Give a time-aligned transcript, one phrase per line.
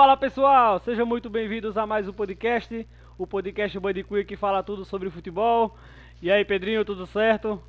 [0.00, 2.88] Fala pessoal, sejam muito bem-vindos a mais um podcast,
[3.18, 5.76] o podcast Bandicoot que fala tudo sobre futebol.
[6.22, 7.62] E aí, Pedrinho, tudo certo?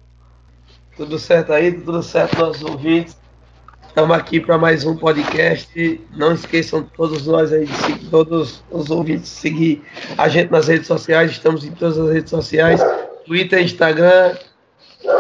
[0.96, 3.20] Tudo certo aí, tudo certo, nossos ouvintes.
[3.86, 6.02] Estamos aqui para mais um podcast.
[6.16, 7.68] Não esqueçam todos nós aí,
[8.10, 9.84] todos os ouvintes, seguir
[10.18, 11.32] a gente nas redes sociais.
[11.32, 12.80] Estamos em todas as redes sociais:
[13.26, 14.38] Twitter, Instagram.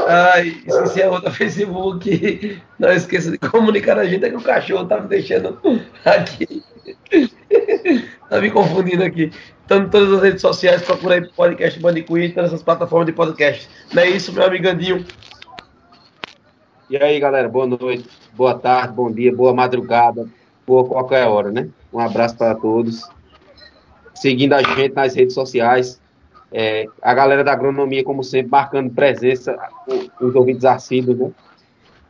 [0.08, 2.62] Ai, esqueci a outra Facebook.
[2.80, 5.60] Não esqueça de comunicar a gente, é que o cachorro tá me deixando
[6.06, 6.64] aqui.
[8.30, 9.32] tá me confundindo aqui.
[9.62, 13.70] Estamos em todas as redes sociais, procura aí podcast Bandicoot, todas as plataformas de podcast.
[13.94, 15.06] Não é isso, meu amigo Andinho?
[16.90, 20.28] E aí, galera, boa noite, boa tarde, bom dia, boa madrugada,
[20.68, 21.70] boa qualquer hora, né?
[21.92, 23.10] Um abraço para todos.
[24.14, 26.02] Seguindo a gente nas redes sociais.
[26.54, 29.58] É, a galera da agronomia, como sempre, marcando presença,
[30.20, 31.32] os ouvintes assíduos, né?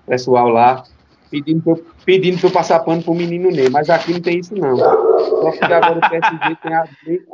[0.07, 0.83] Pessoal lá
[1.31, 4.39] pedindo para eu, pedindo pra eu passar pano pro menino Ney, mas aqui não tem
[4.39, 4.77] isso não.
[4.77, 6.83] Só que agora o PSG tem a,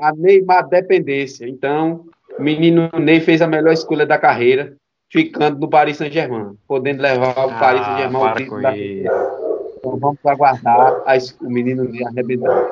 [0.01, 1.49] a Neymar dependência.
[1.49, 2.05] Então,
[2.37, 4.75] o menino Ney fez a melhor escolha da carreira,
[5.11, 10.19] ficando no Paris Saint-Germain, podendo levar o ah, Paris Saint-Germain ao título da Então vamos
[10.23, 12.69] aguardar a, o menino Ney arrebentar.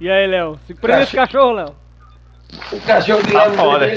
[0.00, 0.58] E aí, Léo?
[0.66, 1.74] Se prende esse cachorro, Léo.
[2.72, 3.86] O cachorro de lá tá fora.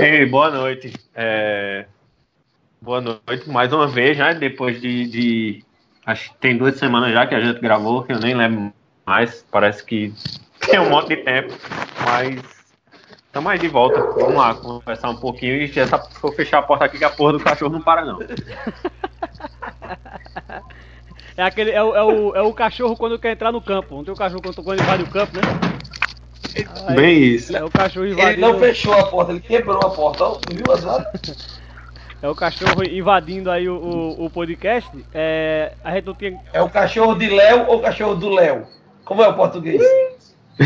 [0.00, 0.92] Ei, boa noite.
[1.14, 1.86] É,
[2.84, 4.34] Boa noite, mais uma vez, né?
[4.34, 5.64] Depois de, de,
[6.04, 8.74] Acho que tem duas semanas já que a gente gravou, que eu nem lembro
[9.06, 9.42] mais.
[9.50, 10.12] Parece que
[10.60, 11.54] tem um monte de tempo.
[12.04, 12.42] Mas.
[13.24, 14.02] Estamos aí de volta.
[14.02, 17.08] Vamos lá, conversar um pouquinho e já tá, vou fechar a porta aqui que a
[17.08, 18.18] porra do cachorro não para, não.
[21.36, 23.96] É, aquele, é, o, é, o, é o cachorro quando quer entrar no campo.
[23.96, 25.42] Não tem o cachorro quando, quando invade o campo, né?
[26.86, 27.56] Aí, Bem isso.
[27.56, 28.46] É o cachorro invadindo.
[28.46, 30.38] Ele não fechou a porta, ele quebrou a porta, ó.
[30.48, 30.84] Viu as
[32.22, 34.90] É o cachorro invadindo aí o, o, o podcast.
[35.12, 36.40] É, a gente não tinha...
[36.52, 38.66] é o cachorro de Léo ou o cachorro do Léo?
[39.04, 39.82] Como é o português?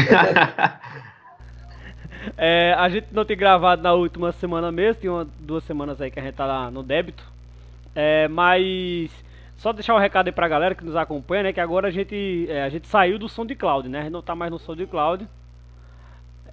[2.36, 6.10] é, a gente não tem gravado na última semana mesmo, tem uma, duas semanas aí
[6.10, 7.24] que a gente tá lá no débito.
[7.94, 9.10] É, mas
[9.56, 11.52] só deixar um recado aí pra galera que nos acompanha, né?
[11.52, 13.98] Que agora a gente, é, a gente saiu do som de cloud, né?
[13.98, 15.26] A gente não tá mais no som de cloud.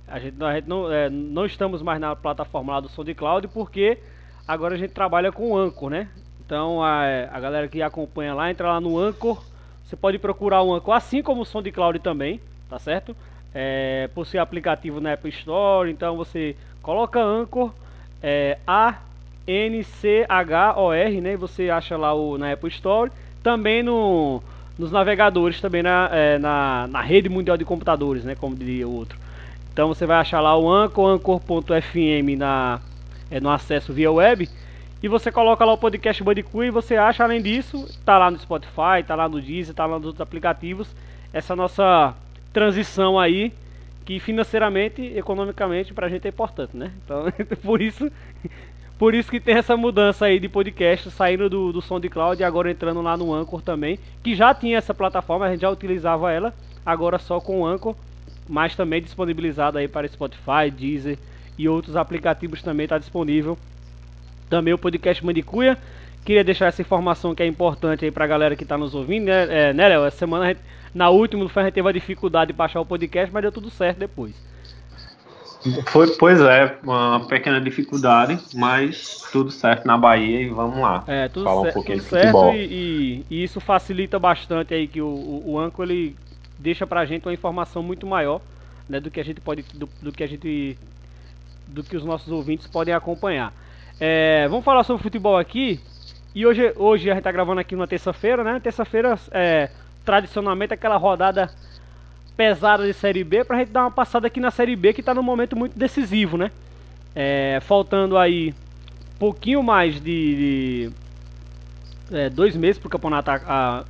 [0.08, 3.14] A gente, a gente não, é, não estamos mais na plataforma lá do som de
[3.14, 4.00] cloud porque
[4.48, 6.08] agora a gente trabalha com o Anchor, né?
[6.46, 9.44] Então a, a galera que acompanha lá, entra lá no Anchor.
[9.84, 12.40] Você pode procurar o Anchor, assim como o SoundCloud também,
[12.70, 13.16] tá certo?
[13.54, 17.72] É, por ser aplicativo na Apple Store, então você coloca Anchor,
[18.22, 19.82] é, A-N-C-H-O-R,
[21.22, 21.38] né?
[21.38, 23.12] Você acha lá o, na Apple Store.
[23.42, 24.42] Também no,
[24.78, 28.36] nos navegadores, também na, é, na, na rede mundial de computadores, né?
[28.36, 29.18] Como diria outro.
[29.72, 32.80] Então você vai achar lá o Anchor, Anchor.fm na
[33.36, 34.50] é, no acesso via web.
[35.04, 38.40] E você coloca lá o podcast Bandicoot e você acha, além disso, tá lá no
[38.40, 40.88] Spotify, tá lá no Deezer, tá lá nos outros aplicativos,
[41.34, 42.16] essa nossa
[42.54, 43.52] transição aí,
[44.06, 46.92] que financeiramente, economicamente, pra gente é importante, né?
[47.04, 47.26] Então,
[47.62, 48.10] por isso,
[48.98, 52.72] por isso que tem essa mudança aí de podcast, saindo do, do SoundCloud e agora
[52.72, 56.54] entrando lá no Anchor também, que já tinha essa plataforma, a gente já utilizava ela,
[56.86, 57.96] agora só com o Anchor,
[58.48, 61.20] mas também disponibilizado aí para Spotify, Deezer,
[61.58, 63.58] e outros aplicativos também está disponível.
[64.50, 65.78] Também o podcast Mandicuia.
[66.24, 69.70] Queria deixar essa informação que é importante aí pra galera que tá nos ouvindo, né,
[69.70, 70.06] é, né Léo?
[70.06, 70.60] Essa semana, gente,
[70.94, 74.00] na última, a gente teve a dificuldade de baixar o podcast, mas deu tudo certo
[74.00, 74.34] depois.
[75.88, 81.04] Foi, pois é, uma pequena dificuldade, mas tudo certo na Bahia e vamos lá.
[81.08, 85.02] É, tudo, falar um pouquinho tudo certo e, e, e, isso facilita bastante aí que
[85.02, 86.16] o, o, o Anco ele
[86.60, 88.42] deixa pra gente uma informação muito maior
[88.88, 90.78] né, do que a gente pode do, do que a gente
[91.68, 93.54] do que os nossos ouvintes podem acompanhar.
[94.00, 95.80] É, vamos falar sobre futebol aqui.
[96.34, 98.60] E hoje, hoje a gente está gravando aqui na terça-feira, né?
[98.60, 99.70] Terça-feira é
[100.04, 101.50] tradicionalmente aquela rodada
[102.36, 105.00] pesada de Série B para a gente dar uma passada aqui na Série B que
[105.00, 106.52] está num momento muito decisivo, né?
[107.16, 108.54] É, faltando aí
[109.18, 110.92] pouquinho mais de, de
[112.12, 113.84] é, dois meses para o campeonato, a, a,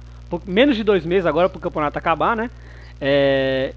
[0.45, 2.49] menos de dois meses agora para o campeonato acabar, né?
[3.01, 3.73] É,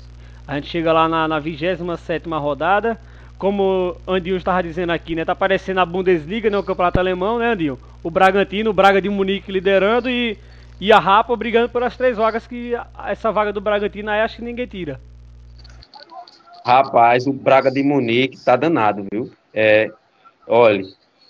[0.46, 2.98] a gente chega lá na, na 27 rodada
[3.38, 5.24] como o Andinho estava dizendo aqui, né?
[5.24, 6.58] Tá aparecendo a Bundesliga, né?
[6.58, 7.78] O campeonato alemão, né, Andinho?
[8.02, 10.36] O Bragantino, o Braga de Munique liderando e,
[10.80, 12.72] e a Rapa brigando pelas três vagas que
[13.06, 15.00] essa vaga do Bragantino aí acho que ninguém tira.
[16.66, 19.30] Rapaz, o Braga de Munique tá danado, viu?
[19.54, 19.90] É,
[20.46, 20.84] olha,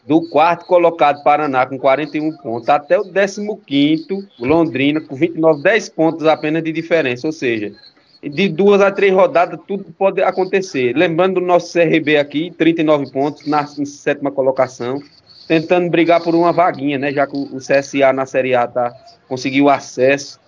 [0.07, 6.27] do quarto colocado Paraná com 41 pontos até o 15 Londrina com 29, 10 pontos
[6.27, 7.75] apenas de diferença, ou seja,
[8.23, 10.97] de duas a três rodadas, tudo pode acontecer.
[10.97, 15.01] Lembrando do nosso CRB aqui, 39 pontos, na sétima colocação,
[15.47, 17.13] tentando brigar por uma vaguinha, né?
[17.13, 18.93] Já que o CSA na Série A tá,
[19.29, 20.41] conseguiu acesso.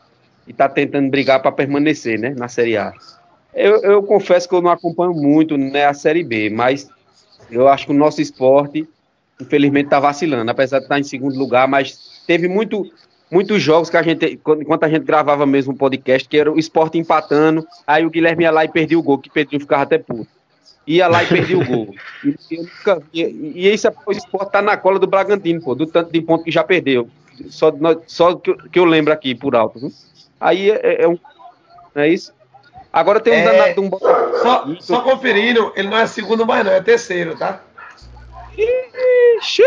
[0.46, 2.92] e está tentando brigar para permanecer, né, na Série A.
[3.54, 6.88] Eu, eu, confesso que eu não acompanho muito né, a Série B, mas
[7.50, 8.88] eu acho que o nosso esporte,
[9.40, 12.90] infelizmente, está vacilando, apesar de estar em segundo lugar, mas teve muito,
[13.30, 16.58] muitos jogos que a gente, enquanto a gente gravava mesmo o podcast, que era o
[16.58, 19.98] esporte empatando, aí o Guilherme ia lá e perdia o gol, que Pedrinho ficava até
[19.98, 20.28] puto.
[20.86, 21.94] Ia lá e perdia o gol.
[22.50, 26.12] E, nunca, e, e esse o esporte tá na cola do Bragantino, pô, do tanto
[26.12, 27.08] de ponto que já perdeu.
[27.48, 27.72] Só,
[28.06, 29.78] só que, eu, que eu lembro aqui por alto.
[29.78, 29.92] Viu?
[30.38, 31.18] Aí é, é, é um.
[31.94, 32.34] É isso?
[32.92, 33.90] Agora tem um é, danado de um
[34.42, 37.60] só, só conferindo, ele não é segundo mais, não, é terceiro, tá?
[39.38, 39.62] Ixi.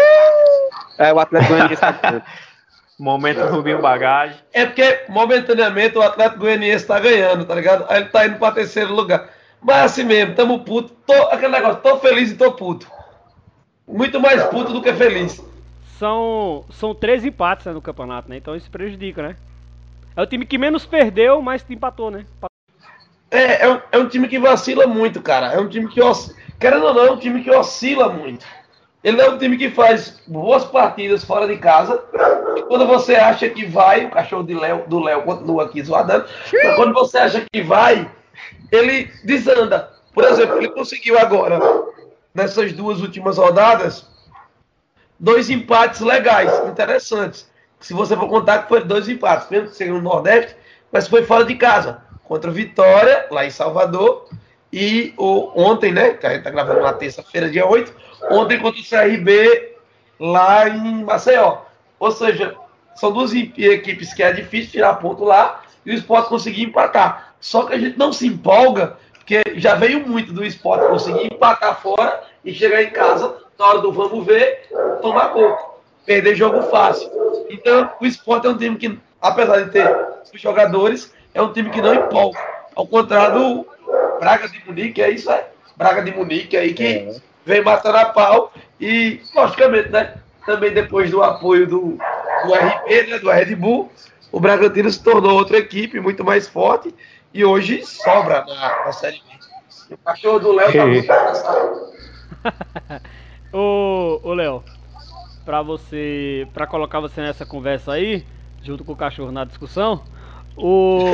[0.98, 2.22] É, o Atlético Goianiense tá
[3.04, 4.38] Momento Rubinho Bagagem.
[4.54, 7.86] É porque, momentaneamente, o Atlético Goianiense tá ganhando, tá ligado?
[7.90, 9.28] Aí ele tá indo pra terceiro lugar.
[9.62, 10.94] Mas assim mesmo, tamo puto.
[11.06, 12.90] Tô, aquele negócio, tô feliz e tô puto.
[13.86, 15.44] Muito mais puto do que feliz.
[16.00, 18.38] São, são três empates né, no campeonato, né?
[18.38, 19.36] Então isso prejudica, né?
[20.16, 22.26] É o time que menos perdeu, mas empatou, né?
[23.30, 25.48] É, é um, é um time que vacila muito, cara.
[25.48, 26.38] É um time que oscila.
[26.58, 28.46] Querendo ou não, é um time que oscila muito.
[29.04, 31.98] Ele é um time que faz boas partidas fora de casa.
[32.68, 36.26] Quando você acha que vai, o cachorro de Léo, do Léo continua aqui zoadando.
[36.76, 38.10] Quando você acha que vai,
[38.72, 39.92] ele desanda.
[40.14, 41.60] Por exemplo, ele conseguiu agora,
[42.34, 44.08] nessas duas últimas rodadas,
[45.20, 47.52] dois empates legais, interessantes.
[47.82, 50.56] Se você for contar que foram dois empates, mesmo que seja no Nordeste,
[50.92, 54.30] mas foi fora de casa contra o Vitória, lá em Salvador,
[54.72, 57.94] e o, ontem, né, que a gente está gravando na terça-feira, dia 8,
[58.30, 59.76] ontem contra o CRB
[60.20, 61.60] lá em Maceió.
[62.00, 62.56] Ou seja,
[62.96, 67.34] são duas equipes que é difícil tirar ponto lá e o esporte conseguir empatar.
[67.40, 71.82] Só que a gente não se empolga, porque já veio muito do esporte conseguir empatar
[71.82, 74.68] fora e chegar em casa, na hora do vamos ver,
[75.02, 75.82] tomar pouco.
[76.06, 77.10] Perder jogo fácil.
[77.50, 79.90] Então, o esporte é um time que, apesar de ter
[80.34, 82.40] os jogadores, é um time que não empolga.
[82.76, 83.68] Ao contrário do
[84.20, 85.44] Braga de Munique, é isso aí.
[85.78, 87.16] Braga de Munique aí que é.
[87.46, 90.16] Vem matando a pau e, logicamente, né?
[90.46, 91.98] Também depois do apoio do,
[92.46, 93.92] do RB, né, do Red Bull,
[94.32, 96.94] o Bragantino se tornou outra equipe muito mais forte
[97.34, 99.94] e hoje sobra na, na Série B.
[99.94, 101.94] O cachorro do Léo tá muito engraçado.
[103.54, 104.64] ô, ô Léo,
[105.46, 106.48] pra você.
[106.54, 108.26] para colocar você nessa conversa aí,
[108.62, 110.04] junto com o cachorro na discussão,
[110.58, 111.06] o.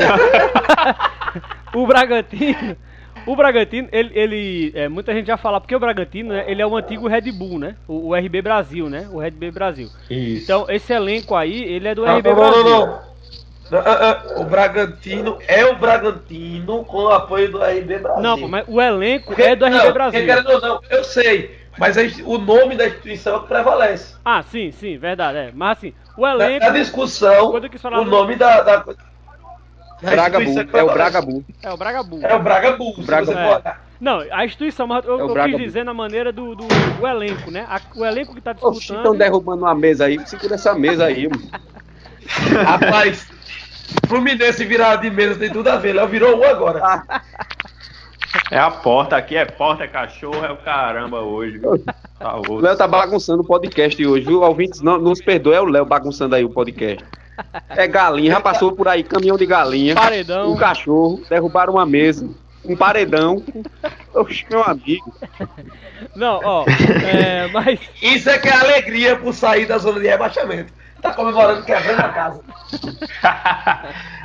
[1.74, 2.78] o Bragantino.
[3.26, 6.66] O Bragantino, ele, ele é, muita gente já fala, porque o Bragantino, né, ele é
[6.66, 7.76] o antigo Red Bull, né?
[7.88, 9.08] O, o RB Brasil, né?
[9.12, 9.90] O RB Brasil.
[10.10, 10.44] Isso.
[10.44, 12.64] Então, esse elenco aí, ele é do não, RB não, Brasil.
[12.64, 14.42] Não, não, não.
[14.42, 18.24] O Bragantino é o Bragantino com o apoio do RB Brasil.
[18.24, 20.26] Não, mas o elenco porque, é do RB não, Brasil.
[20.26, 21.60] Não, não, eu sei.
[21.78, 21.96] Mas
[22.26, 24.16] o nome da instituição é que prevalece.
[24.26, 25.38] Ah, sim, sim, verdade.
[25.38, 25.52] É.
[25.54, 26.66] Mas assim, o elenco.
[26.66, 28.84] Na, discussão, o nome da, da
[30.02, 31.46] Bragabu, é o Bragabu.
[31.62, 32.20] É o Bragabu.
[32.22, 33.76] É o Bragabu, Braga é.
[34.00, 37.52] Não, a instituição, mas eu, é eu quis dizer na maneira do, do, do elenco,
[37.52, 37.66] né?
[37.70, 38.80] A, o elenco que tá disputando.
[38.80, 41.50] Estão derrubando uma mesa aí, segura essa mesa aí, mano.
[42.64, 43.28] Rapaz,
[44.08, 47.04] Fluminense virar de mesa tem tudo a ver, Léo virou um agora.
[48.52, 51.60] É a porta, aqui é porta, é cachorro, é o caramba hoje.
[52.20, 54.42] Tá o Léo tá bagunçando o podcast hoje, viu?
[54.42, 57.04] Ouvintes, não nos perdoe, é o Léo bagunçando aí o podcast.
[57.70, 59.96] É galinha, já passou por aí, caminhão de galinha.
[59.96, 60.52] Paredão.
[60.52, 62.30] Um cachorro, derrubaram uma mesa.
[62.64, 63.44] Um paredão.
[64.14, 65.14] Oxe, meu amigo.
[66.16, 67.80] Não, ó, é, mas.
[68.02, 70.74] Isso é que é alegria por sair da zona de rebaixamento.
[71.02, 72.42] Tá comemorando quebrando a casa.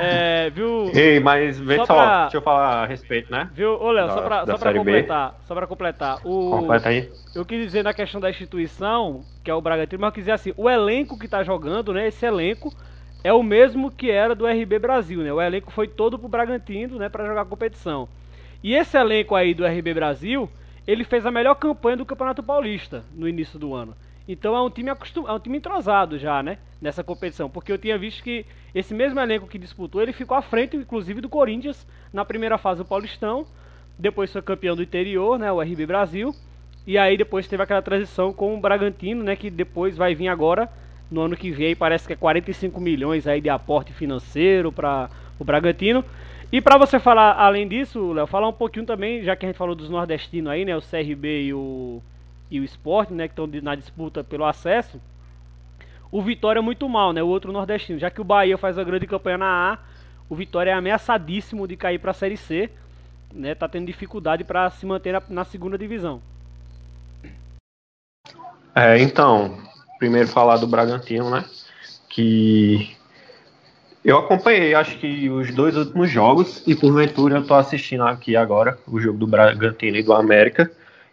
[0.00, 0.90] É, viu?
[0.94, 2.20] Ei, mas vê só, só pra...
[2.22, 3.48] deixa eu falar a respeito, né?
[3.52, 5.36] Viu, ô Léo, só pra, só pra completar, B.
[5.46, 6.18] só pra completar.
[6.24, 6.50] O...
[6.50, 7.10] Completa aí.
[7.34, 10.32] Eu quis dizer na questão da instituição, que é o Bragantino, mas eu quis dizer
[10.32, 12.74] assim, o elenco que tá jogando, né, esse elenco
[13.22, 15.32] é o mesmo que era do RB Brasil, né?
[15.32, 18.08] O elenco foi todo pro Bragantino, né, para jogar a competição.
[18.62, 20.48] E esse elenco aí do RB Brasil,
[20.86, 23.94] ele fez a melhor campanha do Campeonato Paulista no início do ano.
[24.32, 25.26] Então é um time acostum...
[25.26, 26.58] é um time entrosado já, né?
[26.80, 27.50] Nessa competição.
[27.50, 31.20] Porque eu tinha visto que esse mesmo elenco que disputou, ele ficou à frente, inclusive,
[31.20, 33.44] do Corinthians na primeira fase do Paulistão.
[33.98, 35.50] Depois foi campeão do interior, né?
[35.50, 36.32] O RB Brasil.
[36.86, 39.34] E aí depois teve aquela transição com o Bragantino, né?
[39.34, 40.70] Que depois vai vir agora,
[41.10, 45.10] no ano que vem, parece que é 45 milhões aí de aporte financeiro para
[45.40, 46.04] o Bragantino.
[46.52, 49.58] E para você falar, além disso, Léo, falar um pouquinho também, já que a gente
[49.58, 50.76] falou dos nordestinos aí, né?
[50.76, 52.00] O CRB e o
[52.50, 55.00] e o Sport, né, que estão na disputa pelo acesso,
[56.10, 57.98] o Vitória é muito mal, né, o outro nordestino.
[57.98, 59.78] Já que o Bahia faz a grande campanha na A,
[60.28, 62.68] o Vitória é ameaçadíssimo de cair para a Série C,
[63.32, 66.20] né, tá tendo dificuldade para se manter na, segunda divisão.
[68.74, 69.56] É, então,
[69.98, 71.44] primeiro falar do Bragantino, né,
[72.08, 72.96] que
[74.04, 78.78] Eu acompanhei, acho que os dois últimos jogos, e porventura eu tô assistindo aqui agora
[78.88, 80.70] o jogo do Bragantino e do América.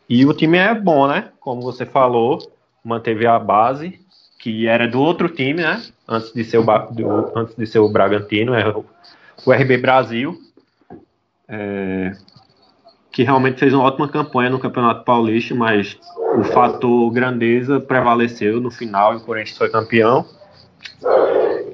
[0.09, 1.29] E o time é bom, né?
[1.39, 2.39] Como você falou,
[2.83, 3.99] manteve a base,
[4.39, 5.81] que era do outro time, né?
[6.07, 8.85] Antes de ser o, do, antes de ser o Bragantino, é o,
[9.45, 10.37] o RB Brasil,
[11.47, 12.15] é,
[13.11, 15.99] que realmente fez uma ótima campanha no Campeonato Paulista, mas
[16.37, 20.25] o fator grandeza prevaleceu no final e o Corinthians foi campeão.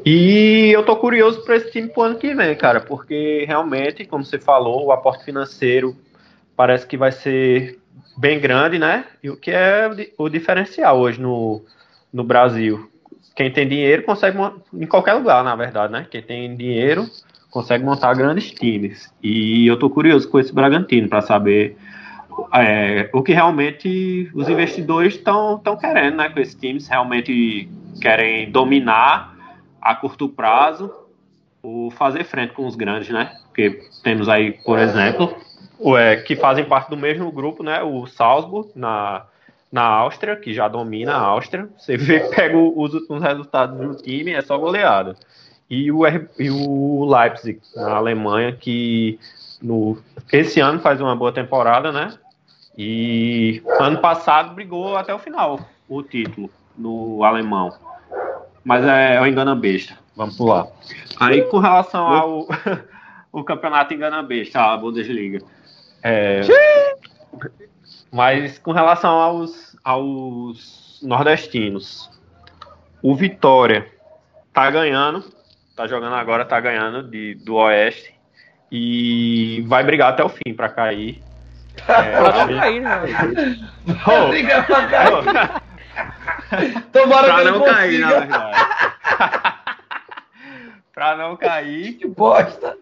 [0.05, 4.25] E eu tô curioso para esse time pro ano que vem, cara, porque realmente, como
[4.25, 5.95] você falou, o aporte financeiro
[6.55, 7.79] parece que vai ser
[8.17, 9.05] bem grande, né?
[9.21, 11.61] E o que é o diferencial hoje no,
[12.11, 12.89] no Brasil.
[13.35, 14.37] Quem tem dinheiro consegue
[14.73, 16.07] em qualquer lugar, na verdade, né?
[16.09, 17.09] Quem tem dinheiro
[17.49, 19.13] consegue montar grandes times.
[19.21, 21.77] E eu tô curioso com esse Bragantino para saber
[22.53, 26.29] é, o que realmente os investidores estão querendo, né?
[26.29, 27.69] Com esses times realmente
[28.01, 29.35] querem dominar
[29.81, 30.91] a curto prazo
[31.61, 33.31] o fazer frente com os grandes, né?
[33.47, 35.35] Porque temos aí, por exemplo,
[35.97, 37.81] é, que fazem parte do mesmo grupo, né?
[37.83, 39.25] O Salzburg na,
[39.71, 41.67] na Áustria, que já domina a Áustria.
[41.77, 45.15] Você vê, pega os últimos resultados do time, é só goleada.
[45.69, 46.01] E o,
[46.39, 49.19] e o Leipzig, na Alemanha, que
[49.61, 49.97] no,
[50.31, 52.13] esse ano faz uma boa temporada, né?
[52.77, 57.73] E ano passado brigou até o final o título no alemão.
[58.63, 59.95] Mas é, é o engana besta.
[60.15, 60.67] Vamos pular.
[61.19, 62.47] Aí com relação ao
[63.31, 65.39] o campeonato engana besta, a Bundesliga.
[66.03, 66.41] É,
[68.11, 72.11] mas com relação aos, aos nordestinos,
[73.01, 73.87] o Vitória
[74.53, 75.23] tá ganhando,
[75.75, 78.13] tá jogando agora, tá ganhando de, do Oeste
[78.71, 81.21] e vai brigar até o fim para cair.
[81.87, 82.99] É, pra não cair, né?
[84.05, 85.63] Vai brigar pra cair.
[86.93, 88.57] Tomara pra que não cair, na verdade.
[90.93, 91.93] pra não cair.
[91.93, 92.77] Que bosta.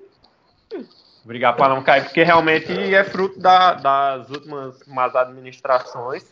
[1.24, 6.26] Brigar para não cair, porque realmente é fruto da, das últimas más administrações.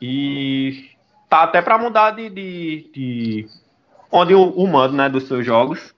[0.00, 0.90] E
[1.28, 3.48] tá até para mudar de, de, de,
[4.10, 5.94] onde o, o mando né, dos seus jogos.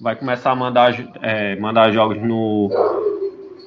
[0.00, 2.70] Vai começar a mandar, é, mandar jogos no,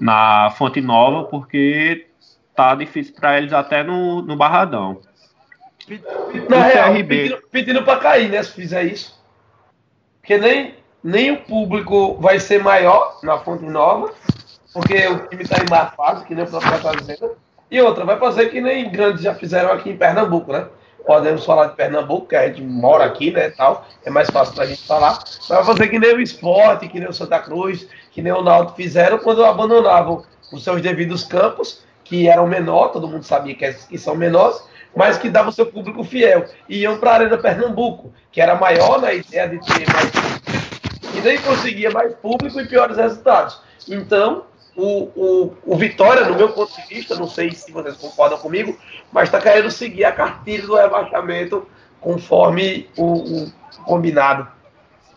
[0.01, 2.07] na Fonte Nova, porque
[2.55, 4.99] tá difícil para eles até no, no Barradão.
[6.49, 7.07] Na real, CRB.
[7.07, 8.41] Pedindo, pedindo para cair, né?
[8.41, 9.21] Se fizer isso.
[10.21, 14.13] Porque nem, nem o público vai ser maior na Fonte Nova,
[14.73, 17.31] porque o time está em má fase, que nem o próprio está dizendo.
[17.69, 20.67] E outra, vai fazer que nem grandes já fizeram aqui em Pernambuco, né?
[21.05, 23.49] Podemos falar de Pernambuco, que a gente mora aqui, né?
[23.49, 25.19] Tal, é mais fácil para a gente falar.
[25.19, 28.41] Mas vai fazer que nem o esporte, que nem o Santa Cruz, que nem o
[28.41, 33.73] Náutico fizeram quando abandonavam os seus devidos campos, que eram menor, todo mundo sabia que,
[33.73, 34.63] que são menores,
[34.95, 36.45] mas que dava o seu público fiel.
[36.69, 40.11] E iam para a Arena Pernambuco, que era maior na ideia de ter mais
[41.15, 43.61] e nem conseguia mais público e piores resultados.
[43.87, 48.37] Então, o, o, o Vitória, no meu ponto de vista, não sei se vocês concordam
[48.37, 48.77] comigo,
[49.11, 51.67] mas está querendo seguir a cartilha do rebaixamento
[52.01, 53.51] conforme o, o
[53.85, 54.47] combinado.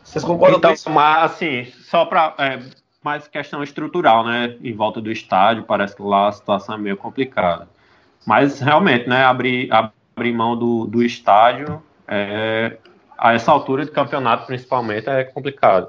[0.05, 0.91] Vocês concordam então, com isso?
[0.91, 2.35] Mas, assim, só para.
[2.39, 2.61] É,
[3.07, 4.57] mais questão estrutural, né?
[4.61, 7.69] Em volta do estádio, parece que lá a situação é meio complicada.
[8.27, 12.77] Mas realmente, né, abrir, abrir mão do, do estádio é,
[13.19, 15.89] a essa altura de campeonato, principalmente, é complicado.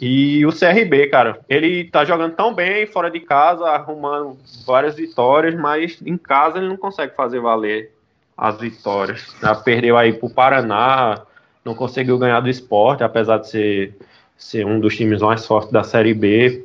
[0.00, 4.36] E o CRB, cara, ele tá jogando tão bem fora de casa, arrumando
[4.66, 7.92] várias vitórias, mas em casa ele não consegue fazer valer
[8.36, 9.34] as vitórias.
[9.40, 11.22] Já perdeu aí pro Paraná,
[11.64, 13.98] não conseguiu ganhar do esporte, apesar de ser,
[14.36, 16.64] ser um dos times mais fortes da Série B.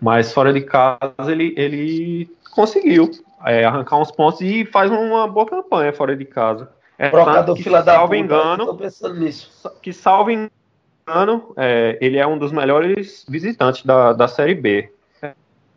[0.00, 3.10] Mas fora de casa ele, ele conseguiu
[3.44, 6.68] é, arrancar uns pontos e faz uma boa campanha fora de casa.
[6.98, 9.70] É, Brocador que, fila salvo da engano, Tô pensando nisso.
[9.80, 14.90] que salvo engano, é, ele é um dos melhores visitantes da, da Série B.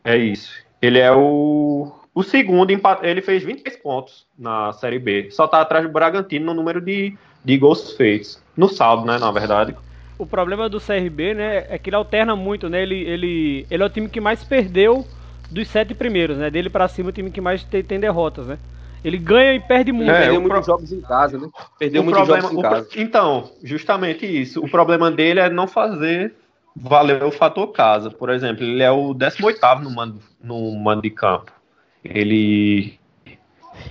[0.04, 0.51] É isso.
[0.82, 2.72] Ele é o, o segundo,
[3.04, 5.30] ele fez 23 pontos na Série B.
[5.30, 8.42] Só tá atrás do Bragantino no número de, de gols feitos.
[8.58, 9.75] No saldo, né, na verdade.
[10.18, 12.82] O problema do CRB, né, é que ele alterna muito, né?
[12.82, 15.06] Ele, ele, ele é o time que mais perdeu
[15.51, 16.50] dos sete primeiros, né?
[16.50, 18.58] Dele para cima o time que mais tem, tem derrotas, né?
[19.03, 20.12] Ele ganha e perde muito.
[20.12, 20.65] É, perdeu muitos pro...
[20.65, 21.50] jogos em casa, né?
[21.79, 22.88] Perdeu muitos jogos em casa.
[22.96, 24.63] Então, justamente isso.
[24.63, 26.36] O problema dele é não fazer
[26.75, 28.12] valer o fator casa.
[28.12, 31.51] Por exemplo, ele é o 18 no mando, no mando de campo.
[32.03, 33.00] Ele.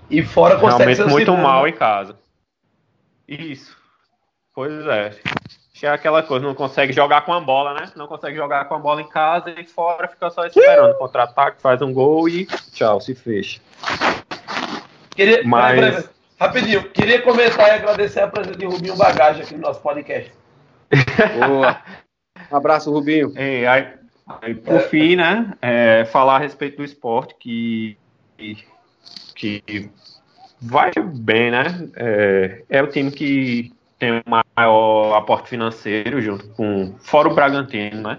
[0.08, 1.42] E fora consegue realmente muito segundo.
[1.42, 2.16] mal em casa.
[3.26, 3.76] Isso.
[4.54, 5.10] Pois é
[5.80, 7.90] que é aquela coisa, não consegue jogar com a bola, né?
[7.96, 10.94] Não consegue jogar com a bola em casa e fora fica só esperando.
[10.98, 13.62] Contra-ataque, faz um gol e tchau, se fecha.
[15.10, 19.54] Queria, Mas- peraí, peraí, rapidinho, queria comentar e agradecer a presença de Rubinho Bagagem aqui
[19.54, 20.32] no nosso podcast.
[21.46, 21.82] Boa.
[22.50, 23.32] Um abraço, Rubinho.
[23.36, 23.88] É, aí,
[24.42, 27.96] aí, por fim, né, é, falar a respeito do esporte, que,
[29.34, 29.90] que
[30.60, 31.88] vai bem, né?
[31.96, 36.94] É, é o time que tem o maior aporte financeiro, junto com.
[37.00, 38.18] Fora o Bragantino, né?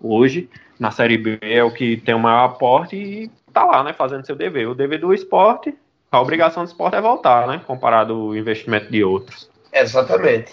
[0.00, 3.92] Hoje, na Série B, é o que tem o maior aporte e tá lá, né?
[3.92, 4.68] Fazendo seu dever.
[4.68, 5.74] O dever do esporte,
[6.10, 7.60] a obrigação do esporte é voltar, né?
[7.66, 9.48] Comparado ao investimento de outros.
[9.72, 10.52] Exatamente.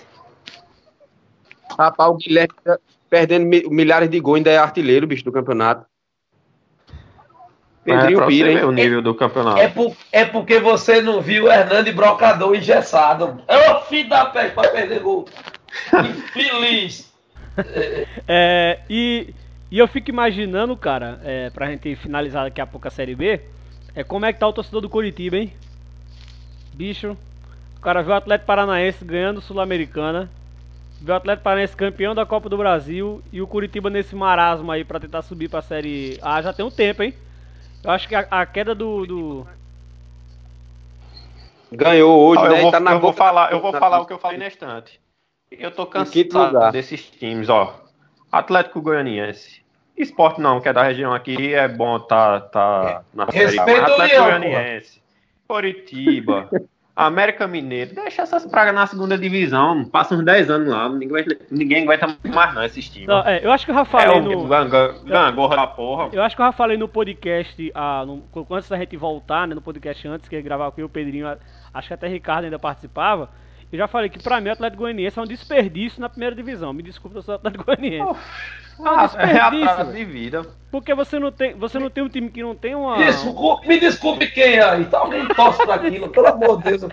[1.78, 2.78] Rapaz, o Guilherme tá
[3.10, 5.86] perdendo milhares de gols, ainda é artilheiro, bicho, do campeonato.
[7.84, 8.66] Pedrinho é, Pira, hein?
[8.66, 9.60] o nível do campeonato.
[9.60, 13.42] É, por, é porque você não viu o Hernando Brocador engessado.
[13.48, 15.26] É o filho da peste pra perder gol.
[16.36, 17.14] Infeliz.
[18.28, 19.34] é, e,
[19.72, 23.42] e eu fico imaginando, cara, é, pra gente finalizar daqui a pouco a Série B,
[23.98, 25.51] é como é que tá o torcedor do Curitiba, hein?
[26.75, 27.18] Bicho,
[27.75, 30.30] o cara viu o Atlético Paranaense ganhando Sul-Americana,
[31.01, 34.84] viu o Atlético Paranaense campeão da Copa do Brasil e o Curitiba nesse marasmo aí
[34.84, 37.12] pra tentar subir pra Série A já tem um tempo, hein?
[37.84, 39.48] Eu acho que a, a queda do, do,
[41.72, 42.60] Ganhou hoje, né?
[42.60, 45.01] Eu vou, tá eu vou falar, eu vou falar o que eu falei na estante.
[45.50, 47.84] Eu tô cansado desses times, ó.
[48.32, 49.66] Atlético Goianiense.
[49.98, 55.01] Esporte não, que é da região aqui, é bom tá, tá na série Atlético Goianiense.
[55.48, 56.50] Curitiba.
[56.98, 59.86] América Mineiro, deixa essas pragas na segunda divisão.
[59.86, 63.08] Passa uns 10 anos lá, ninguém, ninguém aguenta mais não esses times.
[63.08, 64.48] Não, é, eu acho que eu já falei é, no.
[64.48, 66.10] Gangorra da porra.
[66.12, 69.54] Eu acho que eu já falei no podcast, ah, no, antes da gente voltar, né,
[69.54, 71.38] no podcast antes, que ia gravar com o Pedrinho,
[71.72, 73.30] acho que até Ricardo ainda participava.
[73.71, 76.71] Eu já falei que pra mim o Atlético Goianiense é um desperdício na primeira divisão.
[76.71, 78.17] Me desculpa, eu sou Atlético Goianiense.
[78.79, 79.81] Oh, é um desperdício.
[79.81, 80.45] É de vida.
[80.71, 82.97] Porque você não tem, você não tem um time que não tem uma.
[82.97, 84.86] Desculpe, me desculpe quem aí.
[84.86, 86.84] Tá alguém torce pra aquilo, pelo amor de Deus.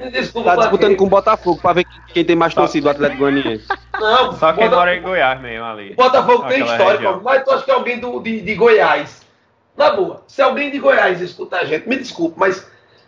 [0.00, 0.96] Me desculpe tá disputando quem.
[0.96, 3.66] com o Botafogo pra ver quem tem mais torcido, o Atlético Goianiense.
[4.00, 4.76] Não, Só quem Bota...
[4.76, 5.92] mora em Goiás mesmo ali.
[5.92, 9.26] O Botafogo tem história, mas tu acha que é alguém do, de, de Goiás.
[9.76, 12.66] Na boa, se alguém de Goiás escuta a gente, me desculpe, mas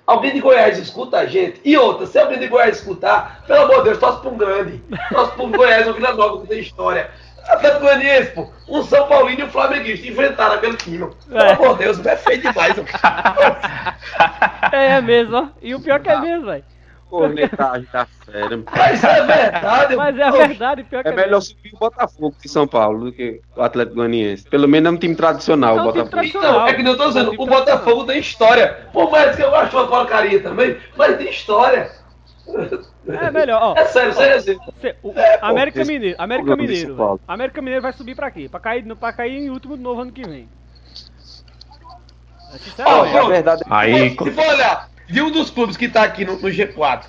[0.09, 1.61] Alguém de Goiás escuta a gente.
[1.63, 4.83] E outra, se alguém de Goiás escutar, pelo amor de Deus, torce para um grande.
[5.11, 7.11] Torce para um Goiás, um Vila Nova, que tem história.
[7.47, 8.49] Atlético Goianiense, pô.
[8.67, 11.11] Um São Paulino e um Flamenguista enfrentaram aquele time.
[11.29, 11.53] Pelo é.
[11.53, 12.75] amor de Deus, é feio demais.
[14.73, 15.49] é, é mesmo, ó.
[15.61, 16.65] E o pior que é mesmo, velho.
[17.09, 18.65] Cornetagem tá sério.
[18.71, 19.97] Mas é verdade.
[19.97, 23.13] Mas é verdade, pior que é, é melhor subir o Botafogo que São Paulo do
[23.13, 24.49] que o Atlético Goianiense.
[24.49, 26.11] Pelo menos é um time tradicional, é um o Botafogo.
[26.11, 26.51] Tradicional.
[26.51, 28.89] Então, é que eu tô dizendo, é um o Botafogo tem história.
[28.93, 31.91] Por mais que eu acho uma porcaria também, mas tem história.
[33.07, 33.75] É melhor, ó.
[33.79, 34.59] É sério, sério assim.
[35.03, 37.21] O é, América pô, Mineiro, América Mineiro.
[37.27, 38.49] América Mineiro vai subir pra quê?
[38.51, 40.49] Pra cair, pra cair em último de novo ano que vem.
[42.79, 43.63] Oh, é verdade.
[43.69, 47.05] Aí, se for olhar, de um dos clubes que tá aqui no, no G4,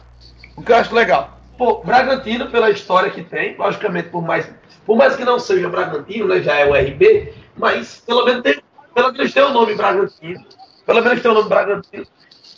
[0.55, 1.39] o que eu acho legal.
[1.57, 4.49] Pô, Bragantino, pela história que tem, logicamente, por mais,
[4.85, 8.61] por mais que não seja Bragantino, né, já é o RB, mas pelo menos tem,
[8.95, 10.45] pelo menos tem o nome Bragantino.
[10.85, 12.05] Pelo menos tem o nome Bragantino.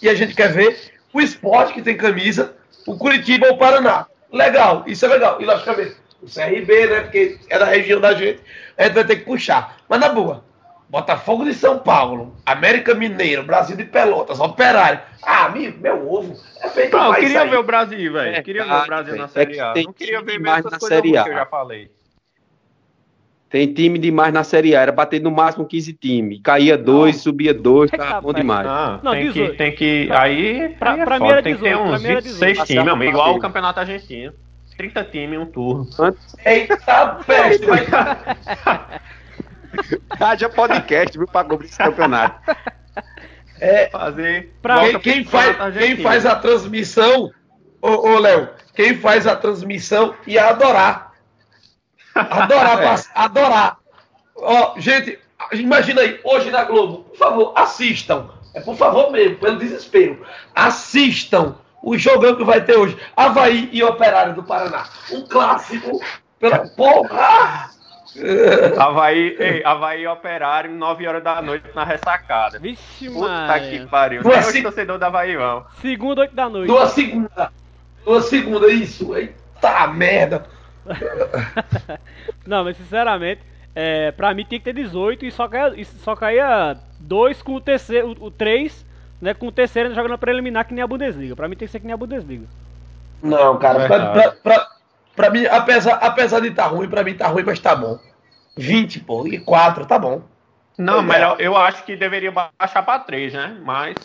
[0.01, 2.56] E a gente quer ver o esporte que tem camisa,
[2.88, 4.06] o Curitiba ou o Paraná.
[4.32, 5.41] Legal, isso é legal.
[5.41, 7.01] E logicamente, o CRB, né?
[7.01, 8.39] Porque é da região da gente,
[8.77, 9.77] a gente vai ter que puxar.
[9.89, 10.45] Mas na boa,
[10.91, 14.99] Botafogo de São Paulo, América Mineiro, Brasil de Pelotas, Operário.
[15.23, 16.36] Ah, meu, meu ovo.
[16.62, 18.36] É feito Não, eu queria ver o Brasil, velho.
[18.36, 19.73] É, queria ver o Brasil na Série A.
[19.73, 21.23] Não queria ver mais na Série A.
[21.23, 21.89] Que eu já falei.
[23.49, 24.82] Tem time demais na Série A.
[24.82, 26.41] Era bater no máximo 15 times.
[26.43, 27.23] Caía dois, não.
[27.23, 28.67] subia dois, tá bom demais.
[28.67, 30.10] Não, não tem, que, tem que.
[30.12, 30.69] Aí.
[30.77, 33.12] Pra, aí é pra mim era 18, tem que ter uns 26 times, amigo.
[33.12, 34.34] Igual o Campeonato Argentino.
[34.75, 35.88] 30 times, um turno.
[36.43, 37.88] Eita, peste, vai.
[40.19, 42.39] Haja podcast, viu, pra cobrir esse campeonato.
[43.60, 44.55] É, fazer.
[44.62, 47.31] Pra quem, quem faz, quem faz a transmissão,
[47.81, 51.13] ô, ô Léo, quem faz a transmissão ia adorar.
[52.15, 52.95] Adorar, é.
[53.15, 53.77] adorar.
[54.36, 55.19] Ó, gente,
[55.53, 58.29] imagina aí, hoje na Globo, por favor, assistam.
[58.53, 60.25] É por favor mesmo, pelo desespero.
[60.53, 62.97] Assistam o jogão que vai ter hoje.
[63.15, 64.89] Havaí e Operário do Paraná.
[65.12, 66.01] Um clássico.
[66.39, 67.69] Pela porra!
[68.78, 72.60] Havaí, ei, Havaí operário, 9 horas da noite na ressacada.
[72.60, 73.54] Vixe, mano.
[73.60, 74.24] que pariu.
[74.24, 74.62] Duas se...
[74.62, 75.65] torcedor da Havaí, vão.
[75.82, 76.67] Segunda, 8 da noite.
[76.67, 77.52] Duas segunda.
[78.06, 79.15] Duas segunda, isso.
[79.15, 80.45] Eita merda.
[82.45, 83.41] Não, mas sinceramente,
[83.76, 87.62] é, pra mim tinha que ter 18 e só caía, só caía 2 com o
[87.62, 88.86] terceiro, o 3,
[89.21, 91.36] né, com o terceiro jogando preliminar que nem a Bundesliga.
[91.36, 92.45] Pra mim tem que ser que nem a Bundesliga.
[93.21, 94.67] Não, cara, pra, pra, pra,
[95.15, 98.00] Pra mim, apesar, apesar de estar tá ruim, pra mim tá ruim, mas tá bom.
[98.58, 100.21] 20, pô, e 4, tá bom.
[100.78, 103.58] Não, melhor, eu acho que deveria baixar pra 3, né?
[103.63, 103.95] Mas.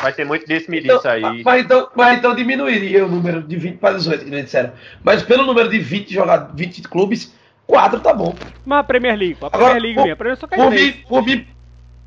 [0.00, 1.42] vai ter muito desse me Então, aí.
[1.44, 4.72] mas, então, mas então diminuiria o número de 20 para 18, que nem disseram.
[5.02, 7.34] Mas pelo número de 20 jogadores, 20 clubes,
[7.66, 8.34] 4 tá bom.
[8.64, 10.70] Mas a Premier League, a Agora, Premier League por- mesmo, a Premier só cai Por
[10.70, 11.46] mim, por, mim,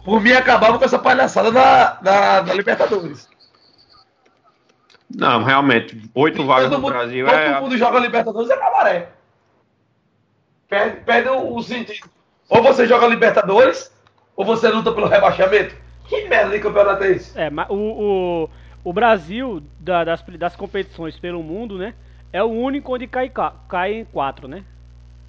[0.04, 3.30] por mim, acabava com essa palhaçada na, na, na Libertadores.
[5.14, 7.60] Não, realmente, oito vagas Todo no mundo, Brasil todo é.
[7.62, 9.10] mundo joga Libertadores é cabaré.
[10.68, 12.10] Perde, perde o, o sentido.
[12.50, 13.92] Ou você joga Libertadores,
[14.36, 15.76] ou você luta pelo rebaixamento.
[16.08, 17.40] Que merda de campeonato é esse?
[17.40, 18.50] É, mas o, o,
[18.84, 21.94] o Brasil, da- das, das competições pelo mundo, né?
[22.34, 24.64] É o único onde cai, ca- cai em quatro, né?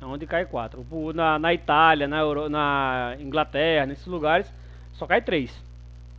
[0.01, 0.85] É onde cai quatro.
[1.15, 4.51] Na, na Itália, na, Euro, na Inglaterra, nesses lugares,
[4.95, 5.51] só cai três,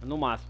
[0.02, 0.50] no máximo.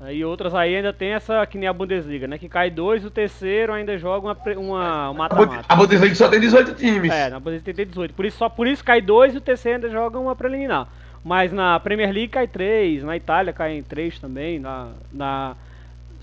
[0.00, 2.36] Aí outras aí ainda tem essa, que nem a Bundesliga, né?
[2.36, 4.76] Que cai dois, o terceiro ainda joga uma uma um
[5.10, 5.46] A mata-mata.
[5.46, 7.12] Bundes- A Bundesliga só tem 18 times.
[7.12, 8.12] É, na Bundesliga tem 18.
[8.12, 10.88] Por isso, só por isso cai dois e o terceiro ainda joga uma preliminar.
[11.24, 15.54] Mas na Premier League cai três, na Itália cai em três também, na, na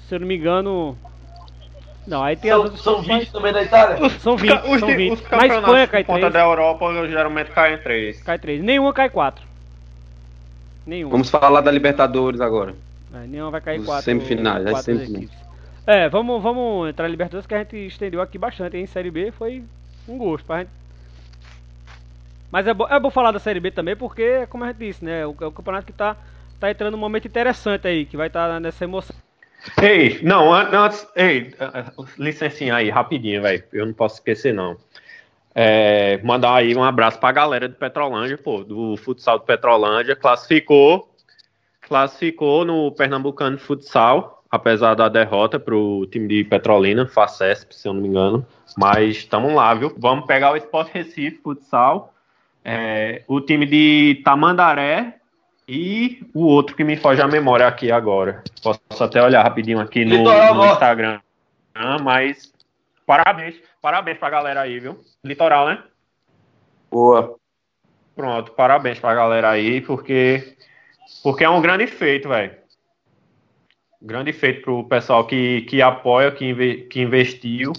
[0.10, 0.98] se eu não me engano,
[2.06, 4.10] não, aí tem as São, outras são competições- 20 também na Itália.
[4.20, 5.14] São 20, os, são 20.
[5.14, 8.22] os Na Espanha cai ponta 3, da Europa geralmente caem em três.
[8.24, 8.62] cai 3.
[8.62, 9.42] Nenhuma cai 4.
[10.86, 11.12] Nenhuma.
[11.12, 12.76] Vamos falar da Libertadores agora.
[13.14, 14.04] É, nenhuma vai cair Os 4.
[14.04, 15.30] semifinais, as semifinais.
[15.88, 18.86] É, vamos, vamos entrar em Libertadores que a gente estendeu aqui bastante, hein?
[18.86, 19.64] Série B foi
[20.08, 20.70] um gosto pra gente.
[22.52, 25.04] Mas é, bo é bom falar da Série B também, porque, como a gente disse,
[25.06, 25.26] né?
[25.26, 26.16] O, é o campeonato que tá,
[26.60, 29.16] tá entrando num momento interessante aí, que vai estar nessa emoção.
[29.82, 31.08] Ei, não, an- antes.
[31.16, 31.54] Ei,
[32.18, 33.64] licencinha aí, rapidinho, velho.
[33.74, 34.78] Eu não posso esquecer, não.
[35.54, 40.16] É, mandar aí um abraço pra galera do Petrolândia, pô, do futsal do Petrolândia.
[40.16, 41.10] Classificou.
[41.90, 47.94] Classificou no Pernambucano de Futsal, apesar da derrota pro time de Petrolina, Facesp, se eu
[47.94, 48.46] não me engano.
[48.78, 49.94] Mas estamos lá, viu?
[49.98, 52.14] Vamos pegar o Sport Recife Futsal.
[52.64, 55.16] é, o time de Tamandaré
[55.68, 58.44] e o outro que me foge a memória aqui agora.
[58.62, 60.66] Posso até olhar rapidinho aqui no, no.
[60.66, 61.20] Instagram.
[61.74, 62.52] Ah, mas
[63.06, 65.00] parabéns, parabéns pra galera aí, viu?
[65.24, 65.84] Litoral, né?
[66.92, 67.36] Boa.
[68.16, 70.56] Pronto, parabéns pra galera aí, porque
[71.24, 72.54] porque é um grande feito, velho.
[74.02, 77.74] Grande feito pro pessoal que, que apoia, que, inve- que investiu.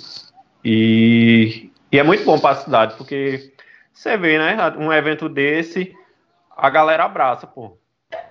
[0.63, 3.53] E, e é muito bom pra cidade, porque
[3.93, 4.57] você vê, né?
[4.79, 5.95] Um evento desse,
[6.55, 7.79] a galera abraça, pô.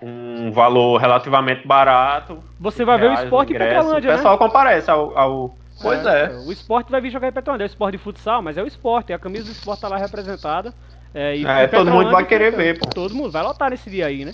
[0.02, 2.44] Um valor relativamente barato.
[2.60, 4.18] Você vai ver o esporte em ingresso, Petrolândia, O né?
[4.18, 5.18] pessoal comparece ao.
[5.18, 6.30] ao- Pois é.
[6.46, 7.64] O esporte vai vir jogar em Petrolândia.
[7.64, 9.14] É o esporte de futsal, mas é o esporte.
[9.14, 10.74] A camisa do esporte tá lá representada.
[11.14, 12.88] É, e É, todo mundo vai querer ver, pô.
[12.90, 14.34] Todo mundo vai lotar nesse dia aí, né?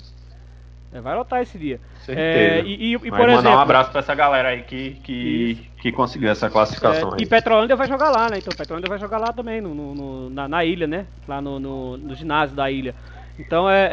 [0.95, 1.81] É, vai lotar esse dia.
[2.05, 2.25] Certeza.
[2.25, 5.69] É, e, e, e, por mandar exemplo, um abraço pra essa galera aí que, que,
[5.81, 7.23] que conseguiu essa classificação É, aí.
[7.23, 8.37] e Petrolândia vai jogar lá, né?
[8.37, 11.05] Então Petrolândia vai jogar lá também, no, no- na, na ilha, né?
[11.27, 12.95] Lá no, no, no ginásio da ilha.
[13.37, 13.89] Então é.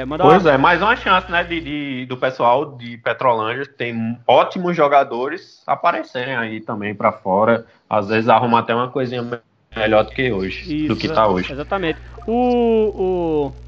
[0.00, 3.66] é mandar Pois uma- é, mais uma chance, né, de, de- do pessoal de Petrolândia,
[3.66, 7.66] tem ótimos jogadores, aparecerem aí também pra fora.
[7.90, 9.40] Às vezes arruma até uma coisinha me-
[9.76, 11.50] melhor do que hoje, do que tá hoje.
[11.52, 11.98] Exatamente.
[12.24, 13.52] O.
[13.52, 13.65] o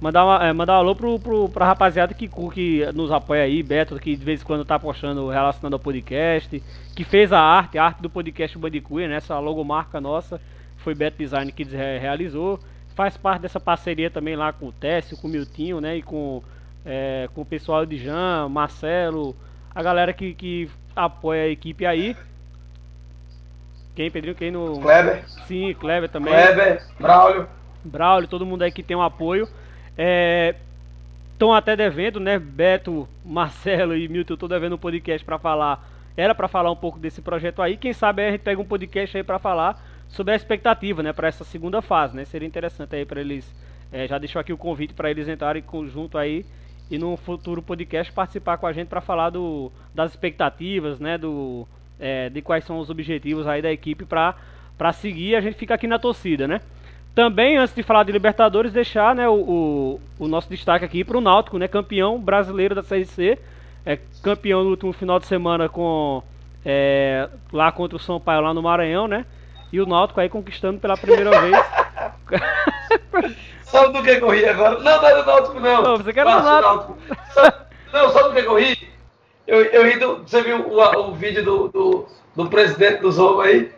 [0.00, 3.62] mandar, uma, é, mandar um alô pro, pro, pra rapaziada que, que nos apoia aí,
[3.62, 6.62] Beto, que de vez em quando tá postando relacionado ao podcast,
[6.96, 9.16] que fez a arte, a arte do podcast Bandicoot, né?
[9.16, 10.40] Essa logomarca nossa,
[10.78, 12.58] foi Beto Design que re- realizou.
[12.94, 15.96] Faz parte dessa parceria também lá com o Técio, com o Miltinho, né?
[15.96, 16.42] E com,
[16.84, 19.34] é, com o pessoal de Jean, Marcelo,
[19.74, 22.16] a galera que, que apoia a equipe aí.
[23.94, 24.34] Quem, Pedrinho?
[24.36, 24.80] Quem no.
[24.80, 26.32] Kleber, Sim, Kleber também.
[26.32, 27.46] Kleber, Braulio.
[27.84, 29.48] Braulio, todo mundo aí que tem um apoio.
[29.96, 32.38] Estão até devendo, né?
[32.38, 35.88] Beto, Marcelo e Milton estão devendo um podcast para falar.
[36.16, 37.76] Era para falar um pouco desse projeto aí.
[37.76, 41.12] Quem sabe a gente pega um podcast aí para falar sobre a expectativa, né?
[41.12, 42.24] Para essa segunda fase, né?
[42.24, 43.50] Seria interessante aí para eles.
[43.92, 46.44] eh, já deixou aqui o convite para eles entrarem em conjunto aí
[46.90, 51.16] e num futuro podcast participar com a gente para falar do, das expectativas, né?
[51.16, 51.66] Do,
[51.98, 54.34] eh, de quais são os objetivos aí da equipe para
[54.92, 55.36] seguir.
[55.36, 56.60] A gente fica aqui na torcida, né?
[57.14, 61.18] Também, antes de falar de Libertadores, deixar né, o, o, o nosso destaque aqui para
[61.18, 63.38] o Náutico, né, campeão brasileiro da Série C.
[63.84, 66.22] É, campeão no último final de semana com
[66.64, 69.24] é, lá contra o São Paulo lá no Maranhão, né?
[69.72, 71.56] E o Náutico aí conquistando pela primeira vez.
[73.64, 74.78] Sabe do que que eu ri agora?
[74.80, 75.82] Não, não era do Náutico, não.
[75.82, 76.98] Não, você quer do o Náutico.
[77.32, 77.56] Sabe-
[77.92, 78.88] Não, sabe do que que eu ri?
[79.46, 80.16] Eu, eu ri do...
[80.18, 83.70] Você viu o, o vídeo do, do, do presidente dos homens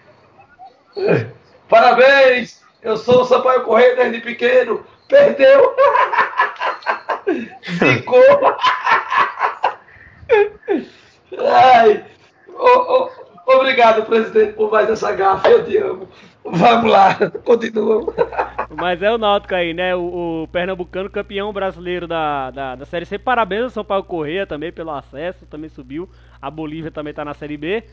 [0.97, 1.27] aí?
[1.69, 2.61] Parabéns!
[2.83, 4.85] Eu sou o Sampaio Correia desde pequeno.
[5.09, 5.73] Perdeu!
[7.79, 8.57] Zicou!
[11.39, 12.05] Ai!
[12.49, 13.11] Ô, ô,
[13.47, 15.49] obrigado, presidente, por mais essa gafa.
[15.49, 16.09] Eu te amo.
[16.45, 17.15] Vamos lá,
[17.45, 18.13] continua.
[18.77, 19.95] Mas é o Náutico aí, né?
[19.95, 23.17] O, o, Pernambucano campeão brasileiro da, da, da Série C.
[23.17, 26.11] Parabéns ao São Paulo Correia também pelo acesso, também subiu.
[26.41, 27.85] A Bolívia também tá na Série B.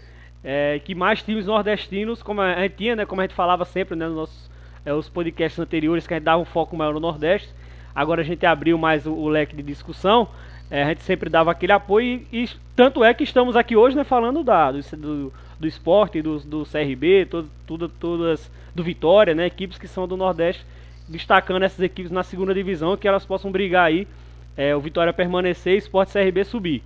[0.44, 3.06] É, que mais times nordestinos, como a gente tinha, né?
[3.06, 4.50] Como a gente falava sempre né, nos nossos
[4.86, 7.50] é, os podcasts anteriores, que a gente dava um foco maior no Nordeste.
[7.94, 10.28] Agora a gente abriu mais o, o leque de discussão.
[10.72, 13.96] É, a gente sempre dava aquele apoio e, e, tanto é que estamos aqui hoje
[13.96, 19.34] né, falando da, do, do, do esporte, do, do CRB, todo, tudo, todas do Vitória,
[19.34, 20.64] né, equipes que são do Nordeste,
[21.08, 24.08] destacando essas equipes na segunda divisão, que elas possam brigar aí,
[24.56, 26.84] é, o Vitória permanecer e o Esporte CRB subir.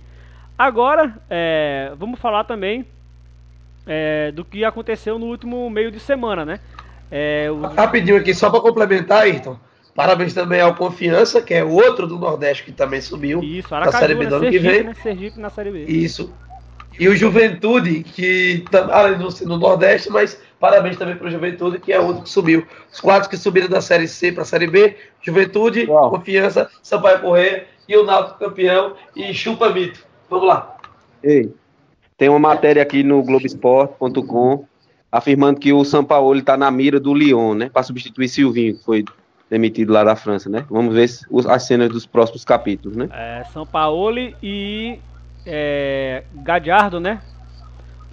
[0.56, 2.86] Agora, é, vamos falar também
[3.86, 6.60] é, do que aconteceu no último meio de semana, né?
[7.16, 7.60] É, o...
[7.60, 9.56] Rapidinho aqui, só para complementar, Ayrton.
[9.94, 13.92] Parabéns também ao Confiança, que é o outro do Nordeste que também subiu Isso, Aracaju,
[13.92, 14.82] na Série B do ano que vem.
[14.82, 14.94] Né?
[15.00, 15.84] Sergipe na Série B.
[15.84, 16.34] Isso.
[16.98, 21.92] E o Juventude, que além do no Nordeste, mas parabéns também para o Juventude, que
[21.92, 22.66] é outro que subiu.
[22.92, 26.10] Os quatro que subiram da Série C para a Série B: Juventude, Uau.
[26.10, 30.04] Confiança, Sampaio Correia e o Náutico campeão e Chupa Mito.
[30.28, 30.76] Vamos lá.
[31.22, 31.54] Ei,
[32.18, 34.66] tem uma matéria aqui no Globoesporte.com
[35.14, 37.70] afirmando que o São Paulo está na mira do Lyon, né?
[37.72, 39.04] Para substituir Silvinho, que foi
[39.48, 40.66] demitido lá da França, né?
[40.68, 41.08] Vamos ver
[41.48, 43.08] as cenas dos próximos capítulos, né?
[43.12, 44.98] É, São Paulo e
[45.46, 47.22] é, Gadiardo, né?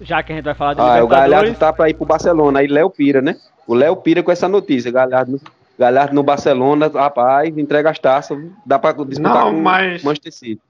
[0.00, 2.60] Já que a gente vai falar de ah, o Galhardo tá para ir pro Barcelona,
[2.60, 3.36] aí Léo Pira, né?
[3.66, 5.40] O Léo Pira com essa notícia, Galhardo,
[5.76, 10.04] Galhardo no Barcelona, rapaz, entrega as taças, dá para disputar Não, com mas...
[10.04, 10.62] Manchester City.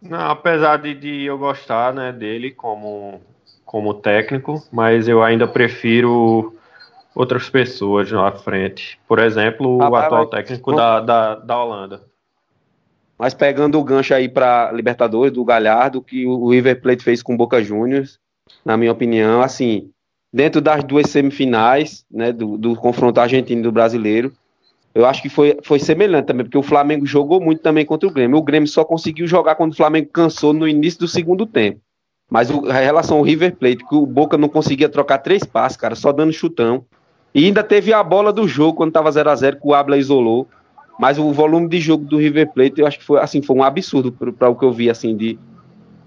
[0.00, 3.20] Não, apesar de, de eu gostar, né, dele como
[3.70, 6.56] como técnico, mas eu ainda prefiro
[7.14, 8.98] outras pessoas na frente.
[9.06, 10.42] Por exemplo, ah, o atual vai...
[10.42, 12.02] técnico da, da, da Holanda.
[13.16, 17.34] Mas pegando o gancho aí para Libertadores do Galhardo, que o River Plate fez com
[17.34, 18.18] o Boca Juniors,
[18.64, 19.92] na minha opinião, assim,
[20.32, 24.32] dentro das duas semifinais, né, do, do confronto argentino e do brasileiro,
[24.92, 28.12] eu acho que foi, foi semelhante também, porque o Flamengo jogou muito também contra o
[28.12, 28.36] Grêmio.
[28.36, 31.80] O Grêmio só conseguiu jogar quando o Flamengo cansou no início do segundo tempo.
[32.30, 35.76] Mas o, a relação ao River Plate, que o Boca não conseguia trocar três passes,
[35.76, 36.84] cara, só dando chutão.
[37.34, 39.98] E ainda teve a bola do jogo quando tava 0 a 0 que o Abla
[39.98, 40.48] isolou.
[40.98, 43.62] Mas o volume de jogo do River Plate, eu acho que foi assim, foi um
[43.62, 45.38] absurdo para o que eu vi assim de,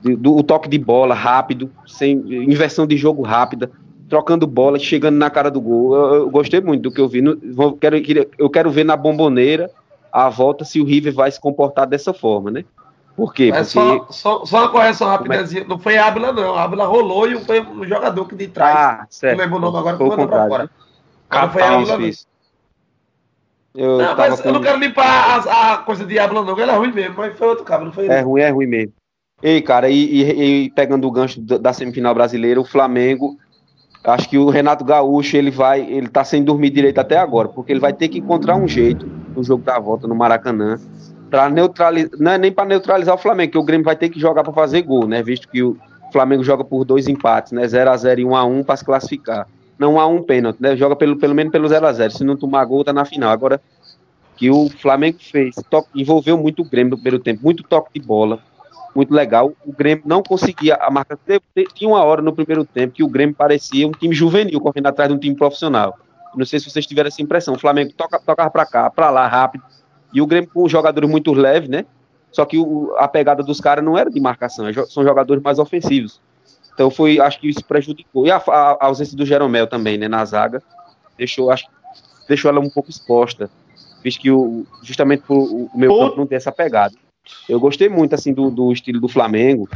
[0.02, 3.72] de do o toque de bola rápido, sem inversão de jogo rápida,
[4.08, 5.96] trocando bola, chegando na cara do gol.
[5.96, 7.22] Eu, eu gostei muito do que eu vi.
[7.22, 7.98] No, vou, quero,
[8.38, 9.70] eu quero ver na bomboneira
[10.12, 12.64] a volta se o River vai se comportar dessa forma, né?
[13.16, 13.52] Por quê?
[13.52, 13.66] Porque...
[13.66, 16.58] Só, só, só, uma correção rápida, não foi Ábila, não.
[16.58, 18.76] Ábila rolou e foi o jogador que de trás.
[18.76, 19.38] Ah, certo.
[19.38, 20.70] Não lembro o nome agora, foi mandou pra fora.
[21.32, 22.12] Não foi a Ábila, não.
[23.76, 24.50] Eu, não, mas com...
[24.50, 27.38] eu não quero limpar a, a coisa de Ábila, não, ele é ruim mesmo, mas
[27.38, 28.94] foi outro cabo, não foi É ruim, é ruim mesmo.
[29.42, 33.38] Ei, cara, e, e, e, pegando o gancho da semifinal brasileira, o Flamengo,
[34.04, 37.72] acho que o Renato Gaúcho, ele vai, ele tá sem dormir direito até agora, porque
[37.72, 40.80] ele vai ter que encontrar um jeito no jogo da volta no Maracanã
[41.34, 44.20] para neutralizar, não é nem para neutralizar o Flamengo, que o Grêmio vai ter que
[44.20, 45.24] jogar para fazer gol, né?
[45.24, 45.76] Visto que o
[46.12, 47.68] Flamengo joga por dois empates, né?
[47.68, 49.48] 0 a 0 e 1 a 1 para se classificar.
[49.80, 50.78] Não há um pênalti, né?
[50.78, 53.32] Joga pelo, pelo menos pelo 0 a 0 Se não tomar gol, tá na final.
[53.32, 53.60] Agora,
[54.38, 58.06] que o Flamengo fez, toque, envolveu muito o Grêmio no primeiro tempo, muito toque de
[58.06, 58.38] bola,
[58.96, 59.54] muito legal.
[59.66, 61.18] O Grêmio não conseguia a marca.
[61.74, 65.10] Tinha uma hora no primeiro tempo que o Grêmio parecia um time juvenil correndo atrás
[65.10, 65.98] de um time profissional.
[66.36, 67.56] Não sei se vocês tiveram essa impressão.
[67.56, 69.64] O Flamengo toca, tocava para cá, para lá, rápido
[70.14, 71.86] e o Grêmio com jogadores muito leves, né?
[72.32, 75.60] Só que o, a pegada dos caras não era de marcação, é são jogadores mais
[75.60, 76.20] ofensivos.
[76.74, 78.26] Então foi, acho que isso prejudicou.
[78.26, 80.62] E a, a, a ausência do Jeromel também, né, na zaga,
[81.18, 81.68] deixou, acho,
[82.28, 83.50] deixou ela um pouco exposta,
[84.04, 86.96] visto que o, justamente por o meu campo não ter essa pegada.
[87.48, 89.70] Eu gostei muito assim do, do estilo do Flamengo,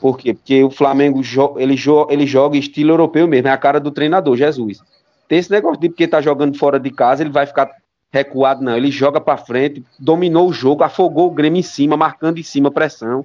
[0.00, 0.34] por quê?
[0.34, 3.90] Porque o Flamengo jo ele, jo ele joga estilo europeu mesmo, é a cara do
[3.90, 4.80] treinador, Jesus.
[5.28, 7.70] Tem esse negócio de porque tá jogando fora de casa, ele vai ficar
[8.12, 8.76] recuado, não.
[8.76, 12.70] Ele joga para frente, dominou o jogo, afogou o Grêmio em cima, marcando em cima
[12.70, 13.24] pressão.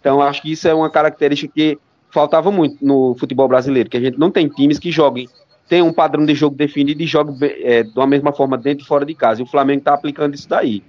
[0.00, 1.78] Então, acho que isso é uma característica que
[2.10, 5.28] faltava muito no futebol brasileiro, que a gente não tem times que joguem,
[5.68, 9.04] tem um padrão de jogo definido e jogam é, da mesma forma dentro e fora
[9.04, 9.40] de casa.
[9.40, 10.82] E o Flamengo está aplicando isso daí.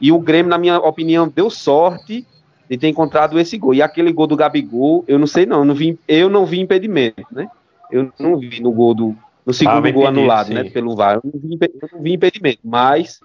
[0.00, 2.26] E o Grêmio, na minha opinião, deu sorte
[2.68, 3.74] de ter encontrado esse gol.
[3.74, 6.60] E aquele gol do Gabigol, eu não sei não, eu não vi, eu não vi
[6.60, 7.48] impedimento, né?
[7.92, 11.16] Eu não vi no gol do, no segundo ah, gol anulado, né, pelo VAR.
[11.16, 13.20] Eu não vi, eu não vi impedimento, mas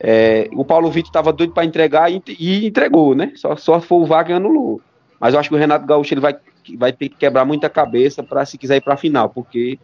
[0.00, 3.32] é, o Paulo Vitor estava doido para entregar e, e, entregou, né?
[3.36, 4.80] Só, só foi o VAR que anulou.
[5.20, 6.36] Mas eu acho que o Renato Gaúcho ele vai,
[6.76, 9.78] vai ter que quebrar muita cabeça para se quiser ir para a final, porque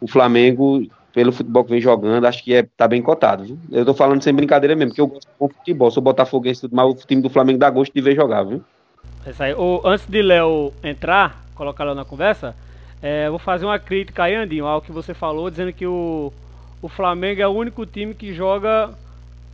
[0.00, 3.44] o Flamengo, pelo futebol que vem jogando, acho que é, tá bem cotado.
[3.44, 3.58] Viu?
[3.72, 6.88] Eu tô falando sem brincadeira mesmo, porque eu gosto de futebol, sou botafoguense tudo, mas
[6.88, 8.62] o time do Flamengo dá gosto de ver jogar, viu?
[9.24, 9.54] É isso aí.
[9.54, 12.54] O, antes de Léo entrar, colocar lá na conversa,
[13.02, 16.32] é, vou fazer uma crítica aí, Andinho, ao que você falou, dizendo que o,
[16.80, 18.90] o Flamengo é o único time que joga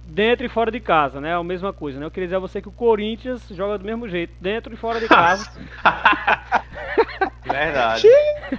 [0.06, 1.30] dentro e fora de casa, né?
[1.30, 2.06] É a mesma coisa, né?
[2.06, 5.00] Eu queria dizer a você que o Corinthians joga do mesmo jeito, dentro e fora
[5.00, 5.50] de casa.
[7.44, 8.08] Verdade.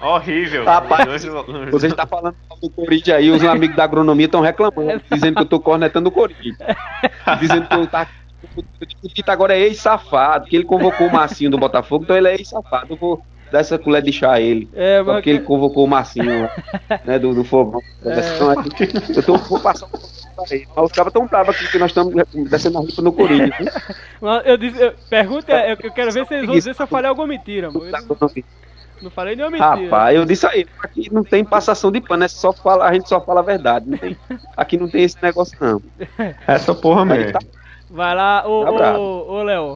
[0.01, 0.65] Horrível.
[0.65, 1.23] Rapaz,
[1.71, 5.47] você está falando do Corinthians aí, os amigos da agronomia estão reclamando, dizendo que eu
[5.47, 6.57] tô cornetando o Corinthians.
[7.39, 8.07] Dizendo que eu tá
[8.55, 12.87] o agora é ex-safado, que ele convocou o Marcinho do Botafogo, então ele é ex-safado.
[12.93, 14.67] Eu vou dar essa colher de chá a ele.
[14.73, 15.15] É, mas...
[15.15, 16.49] Porque ele convocou o Marcinho
[17.05, 17.79] né, do, do Fogão.
[18.03, 19.15] É.
[19.15, 22.11] Eu tô, vou passar um mas os caras estão bravos aqui que nós estamos
[22.49, 23.69] descendo a ripa no Corinthians.
[24.43, 27.07] eu disse, eu, pergunta é, eu quero ver se eles vão dizer se eu falei
[27.07, 27.85] alguma mentira, mano.
[28.99, 29.85] Não falei nenhuma mentira.
[29.85, 33.07] Rapaz, eu disse aí, aqui não tem passação de pano, é só fala, a gente
[33.07, 33.87] só fala a verdade.
[33.87, 34.17] Não tem,
[34.57, 35.81] aqui não tem esse negócio, não.
[36.47, 37.31] Essa porra mesmo.
[37.31, 37.39] Tá,
[37.91, 39.73] Vai lá, ô, tá ô, ô, Léo.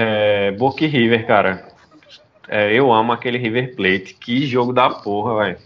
[0.00, 1.66] É, Boca River, cara.
[2.46, 4.14] É, eu amo aquele River Plate.
[4.14, 5.58] Que jogo da porra, velho.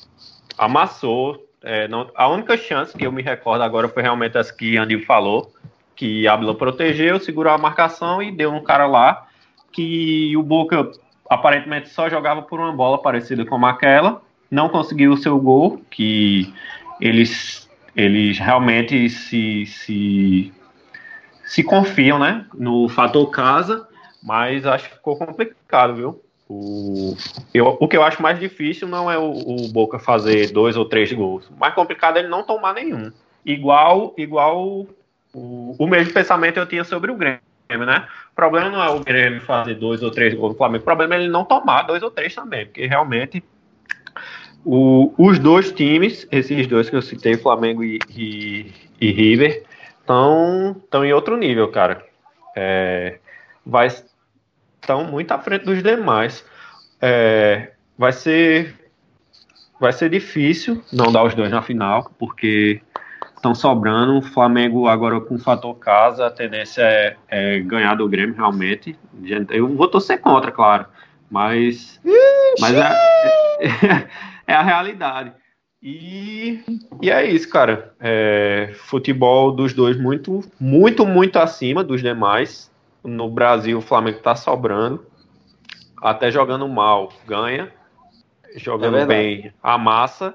[0.57, 1.47] Amassou.
[1.63, 5.05] É, não, a única chance que eu me recordo agora foi realmente essa que Andy
[5.05, 5.53] falou.
[5.95, 9.27] Que Abla protegeu, segurou a marcação e deu um cara lá.
[9.71, 10.91] Que o Boca
[11.29, 14.23] aparentemente só jogava por uma bola parecida com aquela.
[14.51, 16.55] Não conseguiu o seu gol, que
[16.99, 20.53] eles, eles realmente se, se,
[21.45, 23.87] se confiam né, no fator casa,
[24.23, 26.23] mas acho que ficou complicado, viu?
[26.49, 27.17] O,
[27.55, 30.85] eu, o que eu acho mais difícil não é o, o, Boca fazer dois ou
[30.85, 31.49] três gols.
[31.49, 33.11] O mais complicado é ele não tomar nenhum.
[33.45, 34.87] Igual, igual
[35.35, 38.07] o, o mesmo pensamento eu tinha sobre o Grêmio, né?
[38.33, 40.83] O problema não é o Grêmio fazer dois ou três gols no Flamengo.
[40.83, 43.43] O problema é ele não tomar dois ou três também, porque realmente
[44.65, 49.65] o, os dois times, esses dois que eu citei, Flamengo e, e, e River,
[50.01, 52.05] estão em outro nível, cara.
[52.55, 53.19] É,
[53.65, 53.89] vai
[54.83, 56.45] estão muito à frente dos demais.
[57.01, 58.75] É, vai ser
[59.81, 62.81] vai ser difícil não dar os dois na final, porque
[63.35, 64.19] estão sobrando.
[64.19, 68.97] O Flamengo agora com o fator casa, a tendência é, é, ganhar do Grêmio realmente.
[69.51, 70.87] Eu vou torcer contra, claro,
[71.31, 72.01] mas
[72.61, 74.09] mas é,
[74.47, 75.33] é, a realidade.
[75.83, 76.61] E,
[77.01, 77.93] e é isso, cara.
[77.99, 82.72] É, futebol dos dois muito, muito, muito acima dos demais
[83.05, 85.05] no Brasil o Flamengo está sobrando.
[86.01, 87.73] Até jogando mal, ganha.
[88.57, 90.35] Jogando é bem, amassa.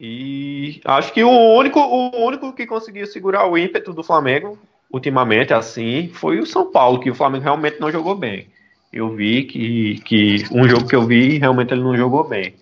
[0.00, 4.56] E acho que o único, o único que conseguiu segurar o ímpeto do Flamengo,
[4.92, 8.46] ultimamente, assim, foi o São Paulo, que o Flamengo realmente não jogou bem.
[8.92, 12.54] Eu vi que, que um jogo que eu vi, realmente ele não jogou bem.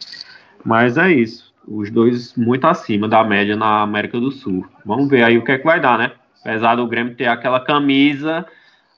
[0.64, 1.54] Mas é isso.
[1.68, 4.66] Os dois muito acima da média na América do Sul.
[4.84, 6.12] Vamos ver aí o que é que vai dar, né?
[6.40, 8.46] Apesar do Grêmio ter aquela camisa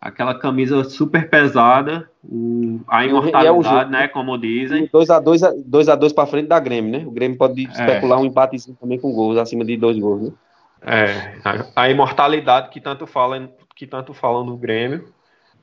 [0.01, 4.89] aquela camisa super pesada, o, a imortalidade, é né, como dizem.
[4.89, 7.05] 2x2 2 a 2 para frente da Grêmio, né?
[7.07, 7.71] O Grêmio pode é.
[7.71, 10.33] especular um empatezinho também com gols, acima de dois gols, né?
[10.81, 15.13] É, a, a, imortalidade que tanto falam que tanto falam do Grêmio.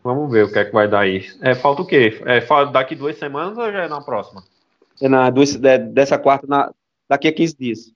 [0.04, 1.26] Vamos ver o que é que vai dar aí.
[1.42, 2.22] É, falta o quê?
[2.26, 4.44] É, daqui duas semanas ou já é na próxima?
[5.02, 6.72] É na, duas, é, dessa quarta, na,
[7.10, 7.92] daqui a 15 dias.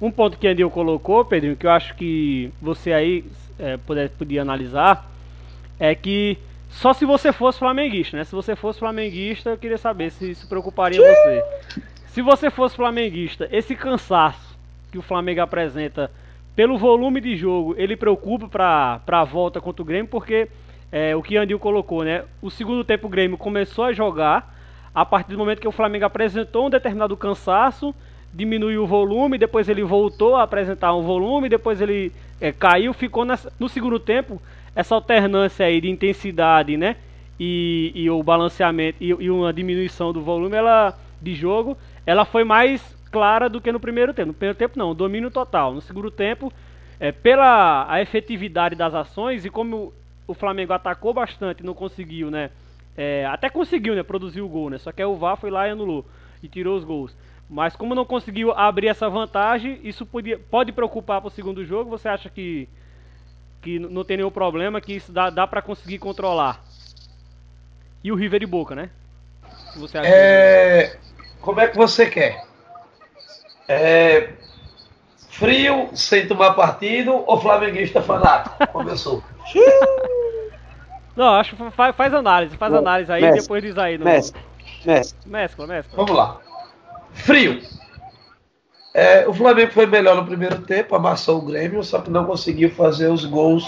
[0.00, 3.24] Um ponto que a Andil colocou, Pedrinho, que eu acho que você aí
[3.58, 5.11] é, poder, podia analisar,
[5.82, 6.38] é que
[6.70, 8.22] só se você fosse flamenguista, né?
[8.22, 11.44] Se você fosse flamenguista, eu queria saber se isso preocuparia você.
[12.06, 14.56] Se você fosse flamenguista, esse cansaço
[14.92, 16.08] que o Flamengo apresenta
[16.54, 20.48] pelo volume de jogo, ele preocupa para a volta contra o Grêmio, porque
[20.92, 22.26] é, o que Andil colocou, né?
[22.40, 24.54] O segundo tempo o Grêmio começou a jogar
[24.94, 27.92] a partir do momento que o Flamengo apresentou um determinado cansaço,
[28.32, 33.24] diminuiu o volume, depois ele voltou a apresentar um volume, depois ele é, caiu, ficou
[33.24, 34.40] nessa, no segundo tempo
[34.74, 36.96] essa alternância aí de intensidade, né?
[37.38, 42.44] E, e o balanceamento e, e, uma diminuição do volume ela, de jogo, ela foi
[42.44, 44.28] mais clara do que no primeiro tempo.
[44.28, 45.74] No primeiro tempo não, domínio total.
[45.74, 46.52] No segundo tempo,
[46.98, 49.92] é, pela a efetividade das ações e como
[50.26, 52.50] o Flamengo atacou bastante, não conseguiu, né?
[52.96, 54.02] É, até conseguiu, né?
[54.02, 54.78] Produzir o gol, né?
[54.78, 56.04] Só que o VAR foi lá e anulou
[56.42, 57.14] e tirou os gols.
[57.52, 61.90] Mas como não conseguiu abrir essa vantagem, isso podia, pode preocupar para o segundo jogo.
[61.90, 62.66] Você acha que
[63.60, 66.60] que não tem nenhum problema, que isso dá, dá para conseguir controlar.
[68.02, 68.90] E o River de Boca, né?
[69.76, 70.96] Você é...
[71.40, 72.42] Como é que você quer?
[73.68, 74.32] É...
[75.28, 78.66] Frio, sem tomar partido ou flamenguista fanático?
[78.68, 79.22] Começou.
[81.14, 83.96] não, acho que faz, faz análise, faz Bom, análise aí e depois diz aí.
[83.96, 84.06] No...
[84.06, 84.40] Mescla,
[84.84, 85.66] mescla.
[85.66, 86.40] Mescla, Vamos lá.
[87.12, 87.60] Frio.
[88.94, 92.70] É, o Flamengo foi melhor no primeiro tempo, amassou o Grêmio, só que não conseguiu
[92.70, 93.64] fazer os gols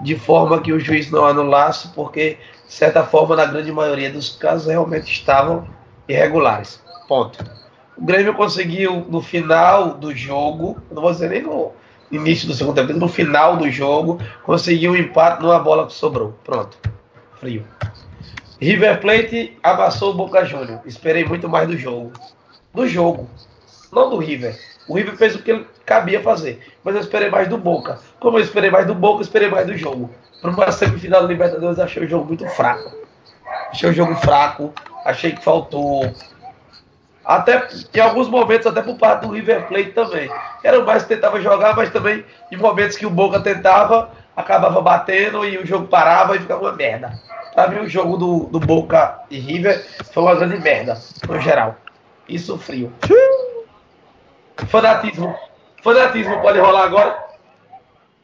[0.00, 4.30] de forma que o juiz não anulasse, porque, de certa forma, na grande maioria dos
[4.36, 5.66] casos, realmente estavam
[6.08, 6.82] irregulares.
[7.08, 7.44] Ponto.
[7.96, 11.72] O Grêmio conseguiu, no final do jogo, não vou dizer nem no
[12.10, 16.34] início do segundo tempo, no final do jogo, conseguiu um empate numa bola que sobrou.
[16.44, 16.78] Pronto.
[17.38, 17.64] Frio.
[18.60, 20.80] River Plate amassou o Boca Juniors.
[20.84, 22.12] Esperei muito mais do jogo.
[22.74, 23.28] Do jogo.
[23.92, 24.58] Não do River.
[24.88, 26.74] O River fez o que ele cabia fazer.
[26.84, 27.98] Mas eu esperei mais do Boca.
[28.18, 30.10] Como eu esperei mais do Boca, eu esperei mais do jogo.
[30.40, 32.92] Para uma semifinal da Libertadores, achei o jogo muito fraco.
[33.70, 34.72] Achei o jogo fraco.
[35.04, 36.12] Achei que faltou
[37.24, 40.30] até em alguns momentos, até por parte do River Plate também.
[40.64, 44.80] Era o mais que tentava jogar, mas também em momentos que o Boca tentava, acabava
[44.80, 47.12] batendo e o jogo parava e ficava uma merda.
[47.54, 50.98] Pra mim, o jogo do, do Boca e River foi uma grande merda,
[51.28, 51.76] no geral.
[52.30, 52.92] Isso frio.
[54.68, 55.36] Fanatismo.
[55.82, 57.24] Fanatismo pode rolar agora?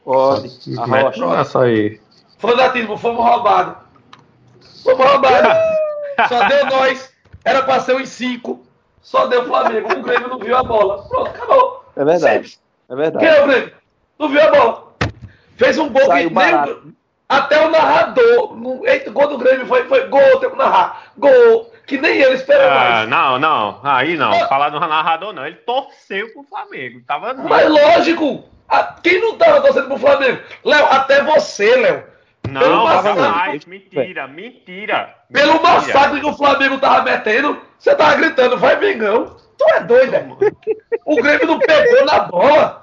[0.05, 0.49] Pode.
[0.79, 1.59] Arrocha.
[1.59, 1.99] aí.
[2.37, 3.75] Fanatismo, fomos roubados.
[4.83, 5.51] Fomos roubados.
[6.29, 7.13] Só deu nós.
[7.43, 8.65] Era pra ser uns cinco.
[9.01, 9.91] Só deu Flamengo.
[9.91, 11.03] O Grêmio não viu a bola.
[11.03, 11.85] Pronto, acabou.
[11.95, 12.49] É verdade.
[12.49, 12.59] Sempre.
[12.89, 13.25] É verdade.
[13.25, 13.73] Quem é o Grêmio?
[14.17, 14.87] Não viu a bola.
[15.57, 16.95] Fez um gol Saiu que nem
[17.27, 18.55] até o narrador.
[18.55, 21.11] No, eita, gol do Grêmio foi, foi gol, tem que narrar.
[21.17, 21.71] Gol.
[21.87, 23.09] Que nem ele esperava ah, mais.
[23.09, 23.79] Não, não.
[23.81, 24.29] Aí não.
[24.29, 25.47] Mas, Falar do narrador não.
[25.47, 27.01] Ele torceu pro Flamengo.
[27.07, 28.43] Tava Mas lógico.
[28.67, 30.41] A, quem não tava torcendo pro Flamengo?
[30.65, 32.03] Léo, até você, Léo.
[32.49, 33.65] Não, mais.
[33.65, 35.15] Mentira, mentira.
[35.31, 35.73] Pelo mentira.
[35.73, 39.37] massacre que o Flamengo tava metendo, você tava gritando, vai Mengão.
[39.57, 40.37] Tu é doido, velho.
[41.05, 42.81] O Grêmio não pegou na bola.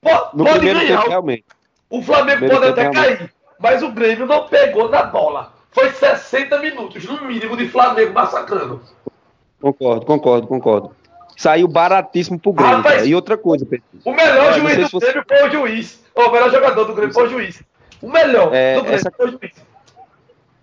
[0.00, 0.98] Pode, no pode ganhar.
[0.98, 1.44] Tempo, realmente.
[1.90, 3.18] O Flamengo pode até realmente.
[3.18, 5.57] cair, mas o Grêmio não pegou na bola.
[5.70, 8.82] Foi 60 minutos, no mínimo, de Flamengo massacrando.
[9.60, 10.96] Concordo, concordo, concordo.
[11.36, 12.78] Saiu baratíssimo pro Grêmio.
[12.78, 13.84] Rapaz, e outra coisa, Pedro.
[14.04, 16.04] O melhor é, juiz do se Grêmio foi o juiz.
[16.14, 17.62] O melhor jogador do Grêmio foi o juiz.
[18.02, 19.12] O melhor é, do Grêmio essa...
[19.16, 19.52] foi o juiz.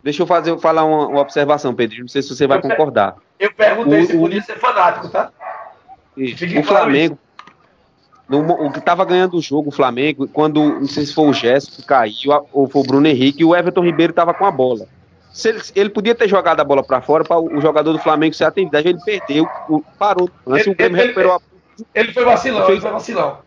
[0.04, 2.00] Deixa eu fazer, falar uma, uma, observação, Pedro.
[2.02, 3.16] Não sei se você vai eu concordar.
[3.40, 5.32] Eu perguntei o, se podia ser fanático, tá?
[6.60, 7.18] O Flamengo.
[8.28, 11.34] No, o que estava ganhando o jogo, o Flamengo, quando, não sei se foi o
[11.34, 14.52] Gerson que caiu, ou foi o Bruno Henrique, e o Everton Ribeiro estava com a
[14.52, 14.88] bola.
[15.32, 18.00] Se ele, ele, podia ter jogado a bola para fora para o, o, jogador do
[18.00, 18.78] Flamengo ser atendido.
[18.78, 20.30] Ele perdeu, o, parou.
[20.48, 21.40] Ele, o Grêmio ele, recuperou a...
[21.94, 23.38] ele foi vacilão, ele foi vacilão.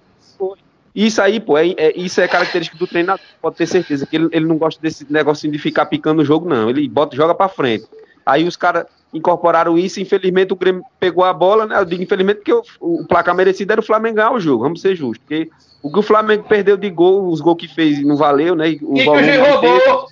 [0.95, 4.29] Isso aí, pô, é, é, isso é característica do treinador, pode ter certeza, que ele,
[4.33, 6.69] ele não gosta desse negocinho de ficar picando o jogo, não.
[6.69, 7.87] Ele bota, joga para frente.
[8.27, 11.79] Aí os caras incorporaram isso, infelizmente o Grêmio pegou a bola, né?
[11.79, 14.81] Eu digo infelizmente porque o, o placar merecido era o Flamengo ganhar o jogo, vamos
[14.81, 15.19] ser justos.
[15.19, 15.51] Porque
[15.83, 18.77] o que o Flamengo perdeu de gol, os gols que fez não valeu, né?
[18.83, 20.07] O e que o roubou!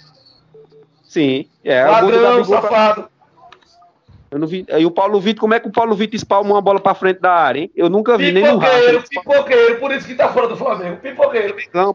[1.05, 1.84] Sim, é.
[1.84, 3.09] Ladrão, safado.
[4.30, 4.66] Eu não vi.
[4.70, 7.20] Aí o Paulo Vitor, como é que o Paulo Vitor espalma uma bola pra frente
[7.20, 7.70] da área, hein?
[7.76, 10.97] Eu nunca vi, nem no Pipoqueiro, pipoqueiro, por isso que tá fora do Flamengo.
[10.97, 11.57] Pipoqueiro.
[11.72, 11.94] Não,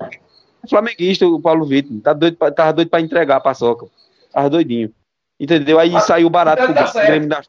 [0.70, 2.00] flamenguista, o Paulo Vitor.
[2.02, 3.86] Tá doido pra, tava doido pra entregar a paçoca.
[4.32, 4.92] Tava doidinho.
[5.42, 5.80] Entendeu?
[5.80, 7.42] Aí Mas, saiu barato pro tá Grêmio da.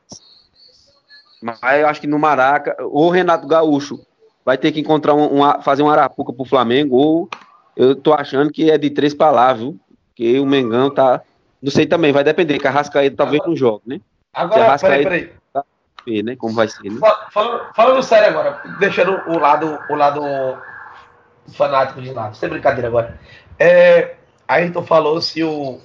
[1.43, 4.01] Mas eu acho que no Maraca, ou Renato Gaúcho
[4.43, 7.29] vai ter que encontrar um, uma, fazer uma arapuca pro Flamengo, ou
[7.77, 9.79] eu tô achando que é de três pra lá, viu?
[10.09, 11.21] Porque o Mengão tá.
[11.63, 14.01] Não sei também, vai depender, que a Rascaeta talvez não jogue, né?
[14.33, 15.33] Agora, peraí, peraí.
[16.07, 16.35] Ver, né?
[16.35, 16.99] Como vai ser, né?
[17.31, 20.23] Falando, falando sério agora, deixando o lado, o lado
[21.55, 23.21] fanático de lado, sem brincadeira agora.
[23.59, 24.15] É,
[24.49, 25.79] Ayrton falou se o,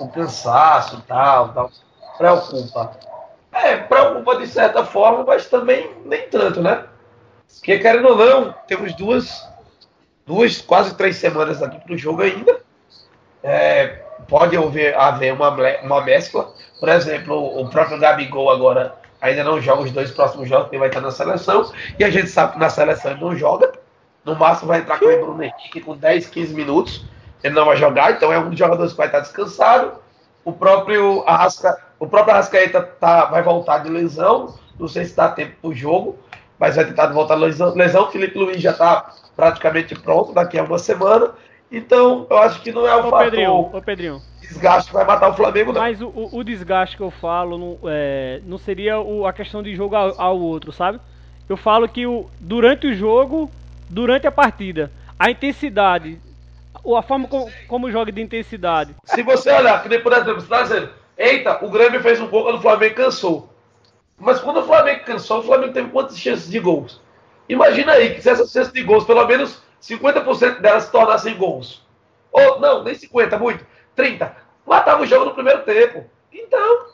[0.00, 1.70] o cansaço tal, tal,
[2.18, 2.96] preocupa.
[3.52, 6.84] É, preocupa de certa forma, mas também nem tanto, né?
[7.56, 9.48] Porque querendo ou não, temos duas,
[10.26, 12.60] duas, quase três semanas aqui pro jogo ainda.
[13.42, 15.50] É, pode haver, haver uma,
[15.82, 16.52] uma mescla.
[16.80, 20.88] Por exemplo, o próprio Gabigol agora ainda não joga os dois próximos jogos, porque vai
[20.88, 21.70] estar na seleção.
[21.98, 23.72] E a gente sabe que na seleção ele não joga.
[24.24, 27.04] No máximo vai entrar com o Bruno Henrique com 10, 15 minutos.
[27.44, 29.92] Ele não vai jogar, então é um dos jogadores que vai estar descansado.
[30.42, 34.54] O próprio Arrasca, o próprio Arrascaeta tá, vai voltar de lesão.
[34.80, 36.18] Não sei se dá tempo para o jogo,
[36.58, 37.74] mas vai tentar voltar de lesão.
[37.74, 38.10] lesão.
[38.10, 41.32] Felipe Luiz já está praticamente pronto daqui a uma semana.
[41.70, 44.22] Então, eu acho que não é o ô, fator Pedrinho, ô, Pedrinho.
[44.40, 45.80] desgaste que vai matar o Flamengo, não.
[45.82, 49.74] Mas o, o desgaste que eu falo não, é, não seria o, a questão de
[49.74, 50.98] jogo ao, ao, outro, sabe?
[51.46, 53.50] Eu falo que o, durante o jogo,
[53.90, 56.18] durante a partida, a intensidade,
[56.96, 58.94] a forma como, como joga de intensidade.
[59.04, 62.28] Se você olhar, que nem por exemplo, você tá dizendo, eita, o Grêmio fez um
[62.28, 63.48] pouco, o Flamengo cansou.
[64.18, 67.00] Mas quando o Flamengo cansou, o Flamengo teve quantas chances de gols?
[67.48, 71.84] Imagina aí que se essas chances de gols, pelo menos 50% delas se tornassem gols.
[72.32, 73.66] Ou, não, nem 50, muito.
[73.94, 74.34] 30.
[74.66, 76.04] Matava o jogo no primeiro tempo.
[76.32, 76.86] Então,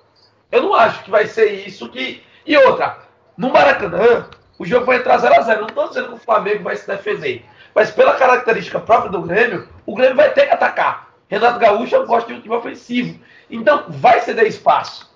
[0.51, 2.22] eu não acho que vai ser isso que.
[2.45, 2.99] E outra,
[3.36, 4.28] no Maracanã,
[4.59, 5.61] o jogo vai entrar 0x0.
[5.61, 7.45] Não estou dizendo que o Flamengo vai se defender.
[7.75, 11.11] Mas pela característica própria do Grêmio, o Grêmio vai ter que atacar.
[11.29, 13.21] Renato Gaúcho gosta de um time ofensivo.
[13.49, 15.09] Então, vai ceder espaço.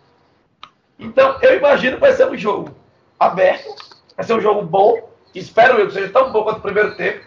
[0.98, 2.74] Então, eu imagino que vai ser um jogo
[3.18, 3.74] aberto,
[4.16, 5.10] vai ser um jogo bom.
[5.34, 7.24] Espero eu que seja tão bom quanto o primeiro tempo.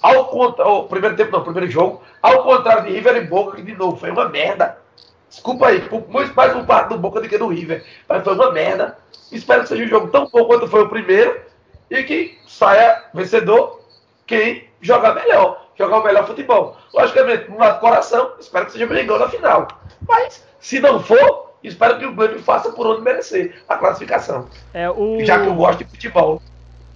[0.00, 0.66] Ao contra...
[0.66, 2.02] o primeiro tempo não, primeiro jogo.
[2.22, 4.78] Ao contrário de River e Boca, que de novo foi uma merda.
[5.28, 7.84] Desculpa aí, muito mais um parte do Boca do que do River.
[8.08, 8.96] Mas foi uma merda.
[9.32, 11.40] Espero que seja um jogo tão bom quanto foi o primeiro.
[11.90, 13.80] E que saia vencedor
[14.26, 15.66] quem jogar melhor.
[15.76, 16.76] Jogar o melhor futebol.
[16.92, 19.68] Logicamente, no lado coração, espero que seja brigão na final.
[20.06, 24.48] Mas, se não for, espero que o Grêmio faça por onde merecer a classificação.
[24.74, 25.24] É, o...
[25.24, 26.42] Já que eu gosto de futebol.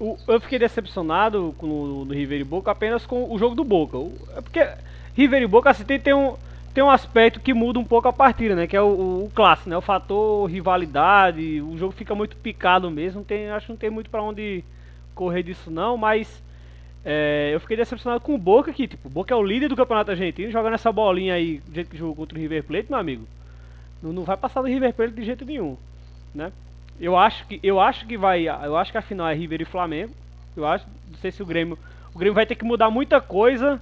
[0.00, 3.96] O, eu fiquei decepcionado no, no River e Boca apenas com o jogo do Boca.
[3.96, 4.68] O, é porque
[5.14, 6.34] River e Boca assim, tem, tem, um,
[6.74, 8.66] tem um aspecto que muda um pouco a partida, né?
[8.66, 9.76] Que é o, o, o clássico, né?
[9.76, 11.60] O fator rivalidade.
[11.60, 13.22] O jogo fica muito picado mesmo.
[13.22, 14.64] Tem, acho que não tem muito para onde
[15.14, 16.42] correr disso não, mas
[17.04, 19.76] é, eu fiquei decepcionado com o Boca, que tipo, o Boca é o líder do
[19.76, 22.98] campeonato argentino, jogando essa bolinha aí, do jeito que jogou contra o River Plate, meu
[22.98, 23.26] amigo.
[24.02, 25.76] Não, não vai passar do River Plate de jeito nenhum,
[26.34, 26.52] né?
[27.00, 29.64] Eu acho que eu acho que vai, eu acho que a final é River e
[29.64, 30.12] Flamengo.
[30.56, 31.76] Eu acho, não sei se o Grêmio,
[32.14, 33.80] o Grêmio vai ter que mudar muita coisa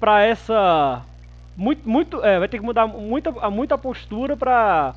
[0.00, 1.04] para essa
[1.56, 4.94] muito muito, é, vai ter que mudar muita muita postura para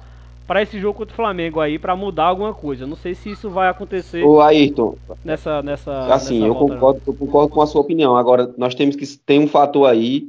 [0.52, 2.86] para esse jogo contra o Flamengo aí, para mudar alguma coisa.
[2.86, 4.22] Não sei se isso vai acontecer.
[4.22, 4.98] O Ayrton.
[5.24, 6.14] Nessa, nessa.
[6.14, 8.18] Assim, nessa eu, volta, concordo, eu concordo com a sua opinião.
[8.18, 9.08] Agora, nós temos que.
[9.20, 10.28] Tem um fator aí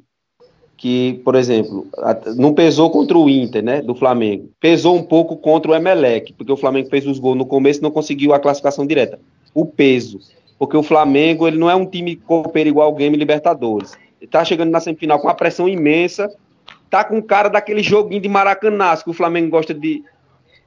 [0.76, 1.88] que, por exemplo,
[2.36, 4.48] não pesou contra o Inter, né, do Flamengo.
[4.60, 7.82] Pesou um pouco contra o Emelec, porque o Flamengo fez os gols no começo e
[7.82, 9.18] não conseguiu a classificação direta.
[9.52, 10.20] O peso,
[10.56, 13.98] porque o Flamengo, ele não é um time copeiro igual o Game Libertadores.
[14.20, 16.32] Ele tá chegando na semifinal com uma pressão imensa,
[16.92, 20.04] tá com cara daquele joguinho de Maracanã, que o Flamengo gosta de,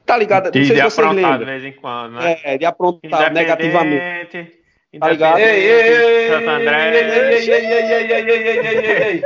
[0.04, 0.50] Tá ligado?
[0.50, 1.38] De, não sei de se vocês lembram.
[1.38, 2.40] de vez em quando, né?
[2.44, 4.52] É, de aprontar negativamente.
[5.00, 5.38] Tá ligado?
[5.38, 6.96] Ei, ei, ei, Santo André.
[6.96, 9.24] Ei, ei, ei, ei, ei, ei, ei, ei, ei, ei.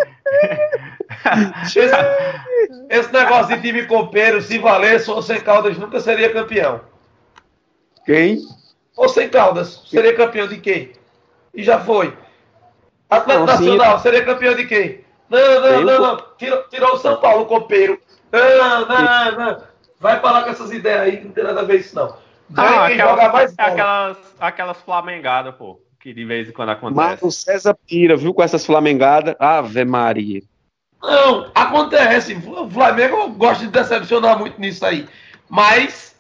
[1.66, 1.80] Esse,
[2.89, 6.82] esse negócio de time copeiro, se valesse ou sem Caldas, nunca seria campeão.
[8.06, 8.39] Quem?
[8.97, 10.91] Ou sem Caldas, seria campeão de quem?
[11.54, 12.14] E já foi.
[13.10, 15.09] Atlético Nacional, seria campeão de quem?
[15.30, 16.23] Não, não, não, não.
[16.38, 17.99] Tirou, tirou o São Paulo, copeiro.
[18.32, 19.63] Não, não, não.
[19.99, 22.15] Vai falar com essas ideias aí que não tem nada a ver isso, não.
[22.55, 26.95] Ah, aquelas, mais aquelas, aquelas flamengadas, pô, que de vez em quando acontece.
[26.95, 29.36] Mas o César pira, viu, com essas flamengadas.
[29.38, 30.41] Ave Maria.
[31.01, 32.34] Não, acontece.
[32.34, 35.07] O Flamengo gosta de decepcionar muito nisso aí.
[35.47, 36.15] Mas,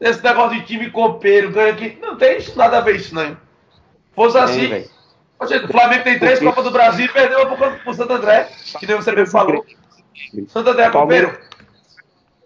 [0.00, 3.36] esse negócio de time copeiro, ganha aqui, não tem isso, nada a ver isso, não.
[4.12, 4.84] Fosse assim.
[5.40, 8.96] O Flamengo tem três Copas do Brasil e perdeu pro, pro Santo André, que nem
[8.96, 9.64] você mesmo falou.
[10.48, 11.38] Santo André é copeiro.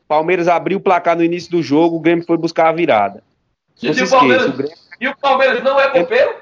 [0.07, 3.23] Palmeiras abriu o placar no início do jogo, o Grêmio foi buscar a virada.
[3.83, 4.77] E, o, Palmeiras, o Grêmio...
[5.01, 6.37] e o Palmeiras não é copeiro?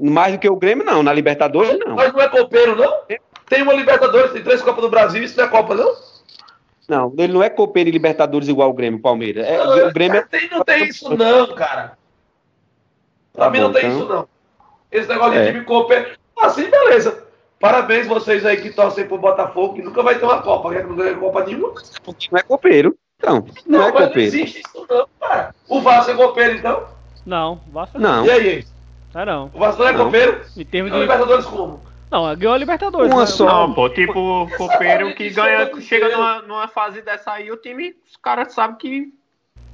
[0.00, 1.02] Mais do que o Grêmio, não.
[1.02, 1.94] Na Libertadores, não.
[1.94, 3.02] Mas não é copeiro, não?
[3.46, 5.94] Tem uma Libertadores, tem três Copas do Brasil, isso não é Copa, não?
[6.88, 9.46] Não, ele não é copeiro e Libertadores igual o Grêmio, Palmeiras.
[9.46, 10.22] É, não, o Grêmio é...
[10.22, 11.96] tem, não tem isso, não, cara.
[13.32, 13.98] Pra tá mim bom, não tem então...
[13.98, 14.33] isso, não.
[14.94, 15.44] Esse negócio é.
[15.44, 16.16] de time copeiro.
[16.40, 17.24] Assim, beleza.
[17.58, 20.84] Parabéns vocês aí que torcem pro Botafogo, que nunca vai ter uma Copa, né?
[20.84, 21.74] Não ganha Copa nenhuma.
[22.04, 22.96] Porque não é copeiro.
[23.18, 24.14] Então, não, não é copeiro.
[24.14, 25.54] Não existe isso não, cara.
[25.68, 26.86] O Vasco é copeiro, então?
[27.26, 28.24] Não, o Vasco não.
[28.24, 28.64] E aí?
[29.14, 29.50] É não.
[29.52, 30.04] O Vasco não é não.
[30.04, 30.40] copeiro?
[30.56, 30.98] Em termos de...
[30.98, 31.80] Libertadores como?
[32.08, 33.12] Não, ganhou a Libertadores.
[33.12, 33.26] Uma né?
[33.26, 33.46] só.
[33.46, 38.16] Não, pô, tipo, copeiro que ganha, chega numa, numa fase dessa aí, o time, os
[38.16, 39.12] caras sabem que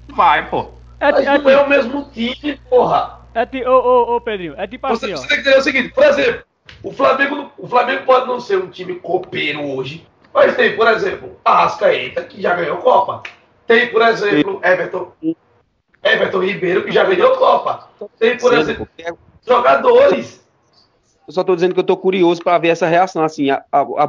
[0.09, 0.69] vai, pô.
[0.99, 3.20] É, Mas é, não é, é o mesmo time, porra.
[3.35, 5.17] É tipo, ô, ô, ô, Pedrinho, é tipo você, assim, ó.
[5.19, 6.43] Você tem que entender o seguinte, por exemplo,
[6.83, 11.37] o Flamengo, o Flamengo pode não ser um time copeiro hoje, mas tem, por exemplo,
[11.45, 13.23] a Rascaeta, que já ganhou Copa.
[13.67, 15.13] Tem, por exemplo, Everton,
[16.03, 17.89] Everton Ribeiro, que já ganhou Copa.
[18.19, 18.89] Tem, por Sim, exemplo,
[19.47, 20.41] jogadores.
[21.27, 23.79] Eu só estou dizendo que eu estou curioso para ver essa reação, assim, a, a,
[23.81, 24.05] a,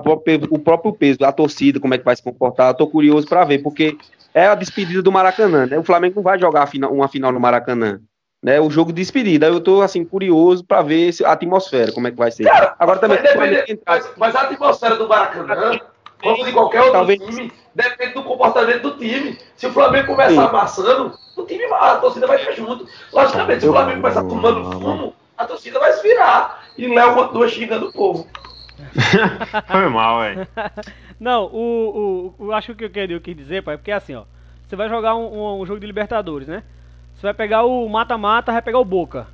[0.50, 2.70] o próprio peso, a torcida, como é que vai se comportar.
[2.70, 3.96] Eu estou curioso para ver, porque
[4.34, 5.78] é a despedida do Maracanã, né?
[5.78, 8.02] O Flamengo não vai jogar uma final no Maracanã
[8.42, 9.48] né, o jogo de despedida.
[9.48, 12.46] Eu tô assim curioso para ver a atmosfera, como é que vai ser.
[12.46, 15.80] Cara, Agora também depender, mas, mas, a atmosfera do Maracanã,
[16.22, 17.20] como de qualquer outro Talvez...
[17.20, 19.38] time, depende do comportamento do time.
[19.56, 20.40] Se o Flamengo começar Sim.
[20.40, 22.88] amassando, o time a torcida vai estar junto.
[23.14, 26.64] Logicamente, se o Flamengo começar tomando fumo, a torcida vai se virar.
[26.78, 28.28] E Léo continua xingando o povo.
[29.70, 30.48] Foi mal, velho.
[31.20, 34.24] Não, o, o, o, acho que eu queria, eu quis dizer, pai, porque assim, ó,
[34.68, 36.64] você vai jogar um, um, um jogo de Libertadores, né?
[37.22, 39.28] Você vai pegar o mata-mata, vai pegar o Boca.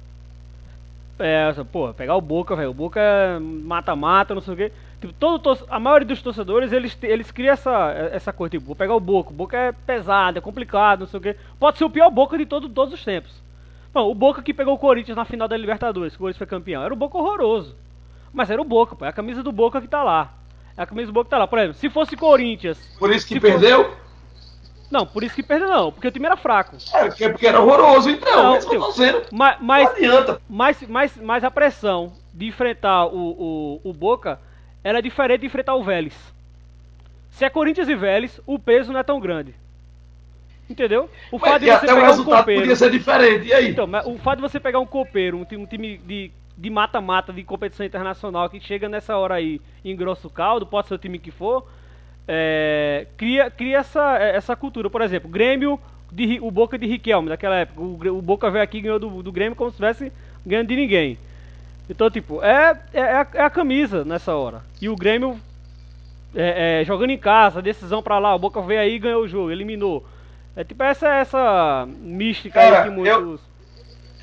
[1.17, 2.71] É, pô, pegar o Boca, velho.
[2.71, 4.73] O Boca é mata-mata, não sei o quê.
[4.99, 8.93] Tipo, todo, a maioria dos torcedores, eles, eles criam essa, essa coisa, tipo, vou pegar
[8.93, 9.29] o Boca.
[9.29, 11.37] O Boca é pesado, é complicado, não sei o quê.
[11.57, 13.31] Pode ser o pior Boca de todo, todos os tempos.
[13.95, 16.47] Não, o Boca que pegou o Corinthians na final da Libertadores, que o Corinthians foi
[16.47, 16.83] campeão.
[16.83, 17.73] Era o Boca horroroso.
[18.33, 19.05] Mas era o Boca, pô.
[19.05, 20.33] É a camisa do Boca que tá lá.
[20.75, 21.47] É a camisa do Boca que tá lá.
[21.47, 22.77] Por exemplo, se fosse Corinthians.
[22.99, 23.85] Por isso que perdeu?
[23.85, 24.06] Fosse...
[24.89, 26.77] Não, por isso que perdeu não, porque o time era fraco.
[26.93, 28.43] É, porque, era horroroso, então.
[28.43, 29.23] Não, é dizendo.
[29.31, 30.41] Mas, mas, não adianta.
[30.49, 34.39] Mas, mas, mas a pressão de enfrentar o, o, o Boca
[34.83, 36.13] era diferente de enfrentar o Vélez.
[37.31, 39.53] Se é Corinthians e Vélez, o peso não é tão grande.
[40.69, 41.09] Entendeu?
[41.31, 43.47] O fato de você pegar o resultado um copeiro, podia ser diferente.
[43.47, 43.69] E aí?
[43.69, 47.31] Então, o fato de você pegar um copeiro, um time, um time de de mata-mata
[47.31, 51.19] de competição internacional que chega nessa hora aí em grosso caldo, pode ser o time
[51.19, 51.67] que for,
[52.27, 54.89] é, cria, cria essa, essa cultura.
[54.89, 55.79] Por exemplo, Grêmio,
[56.11, 57.81] de, o Boca de Riquelme, daquela época.
[57.81, 60.11] O, o Boca veio aqui e ganhou do, do Grêmio como se estivesse
[60.45, 61.17] ganhando de ninguém.
[61.89, 64.61] Então, tipo, é, é, é, a, é a camisa nessa hora.
[64.81, 65.39] E o Grêmio
[66.35, 69.27] é, é, jogando em casa, decisão pra lá, o Boca veio aí e ganhou o
[69.27, 70.05] jogo, eliminou.
[70.55, 73.15] É tipo essa, essa mística Cara, aí que muitos.
[73.15, 73.39] Eu,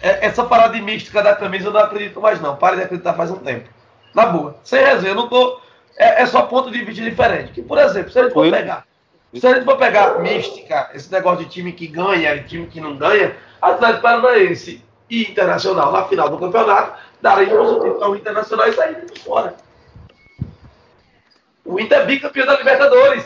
[0.03, 2.57] é, essa parada de mística da camisa eu não acredito mais, não.
[2.57, 3.69] Pare de acreditar faz um tempo.
[4.15, 4.57] Na boa.
[4.63, 5.61] Sem resenha, eu não tô.
[5.97, 7.53] É, é só ponto de vista diferente.
[7.53, 8.87] Que, por exemplo, se a gente for pegar.
[9.33, 12.81] Se a gente for pegar mística, esse negócio de time que ganha e time que
[12.81, 18.69] não ganha, Atlético Paranaense e Internacional na final do campeonato daríamos o título ao Internacional
[18.69, 19.57] e saímos fora.
[21.65, 23.25] O Inter é bicampeão da Libertadores.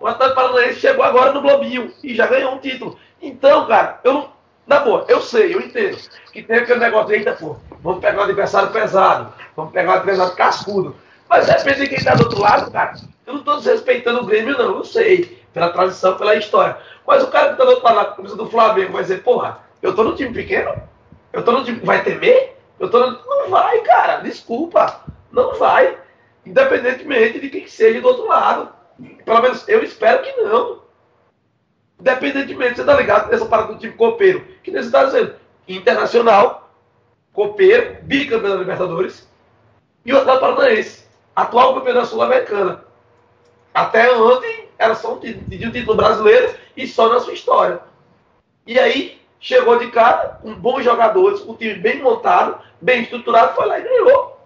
[0.00, 2.98] O Atlético Paranaense chegou agora no Globinho e já ganhou um título.
[3.20, 4.40] Então, cara, eu não.
[4.66, 5.98] Na boa, eu sei, eu entendo.
[6.32, 9.94] Que tem aquele negócio de, eita, pô, vamos pegar um adversário pesado, vamos pegar um
[9.94, 10.96] adversário cascudo.
[11.28, 12.94] Mas depende de quem está do outro lado, cara.
[13.26, 15.40] Eu não estou desrespeitando o Grêmio, não, eu sei.
[15.52, 16.76] Pela tradição, pela história.
[17.06, 19.94] Mas o cara que está do outro lado na do Flamengo vai dizer, porra, eu
[19.94, 20.74] tô no time pequeno?
[21.32, 22.56] Eu tô no time vai temer?
[22.78, 23.18] Eu tô no...
[23.24, 24.18] Não vai, cara.
[24.18, 25.04] Desculpa.
[25.30, 25.96] Não vai.
[26.44, 28.68] Independentemente de quem seja do outro lado.
[29.24, 30.82] Pelo menos eu espero que não.
[32.00, 33.32] Independentemente, você tá ligado?
[33.32, 34.44] Essa parada do time copeiro.
[34.62, 35.34] Que nem você tá dizendo.
[35.68, 36.72] Internacional,
[37.32, 39.29] copeiro, bicampeão da Libertadores.
[40.04, 42.84] E o Atlético Paranaense, atual campeão da Sul-Americana.
[43.74, 47.80] Até ontem era só um título, um título brasileiro e só na sua história.
[48.66, 53.66] E aí, chegou de cara, com bons jogadores, um time bem montado, bem estruturado, foi
[53.66, 54.38] lá e ganhou.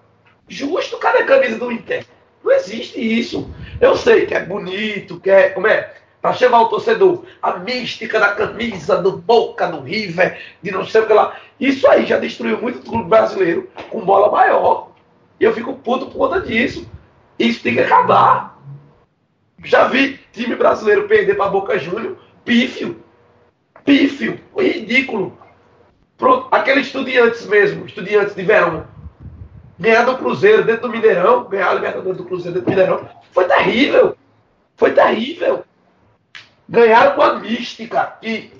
[0.49, 2.05] Justo, cadê a camisa do Inter?
[2.43, 3.49] Não existe isso.
[3.81, 5.51] Eu sei que é bonito, que é.
[5.51, 5.95] Como é?
[6.25, 11.03] para chamar o torcedor, a mística da camisa, do Boca, do River, de não sei
[11.03, 11.37] o que lá.
[11.61, 14.89] Isso aí já destruiu muito o clube brasileiro com bola maior.
[15.39, 16.89] E eu fico puto por conta disso.
[17.39, 18.59] Isso tem que acabar.
[19.63, 23.03] Já vi time brasileiro perder para Boca Júnior, pífio.
[23.85, 25.39] Pífio, ridículo.
[26.17, 28.87] Pronto, aquele estudiantes mesmo, estudiantes de verão,
[29.79, 33.47] ganhar do Cruzeiro dentro do Mineirão, ganhar a Libertadores do Cruzeiro dentro do Mineirão, foi
[33.47, 34.17] terrível.
[34.77, 35.65] Foi terrível
[36.69, 38.17] ganharam com a mística.
[38.23, 38.51] E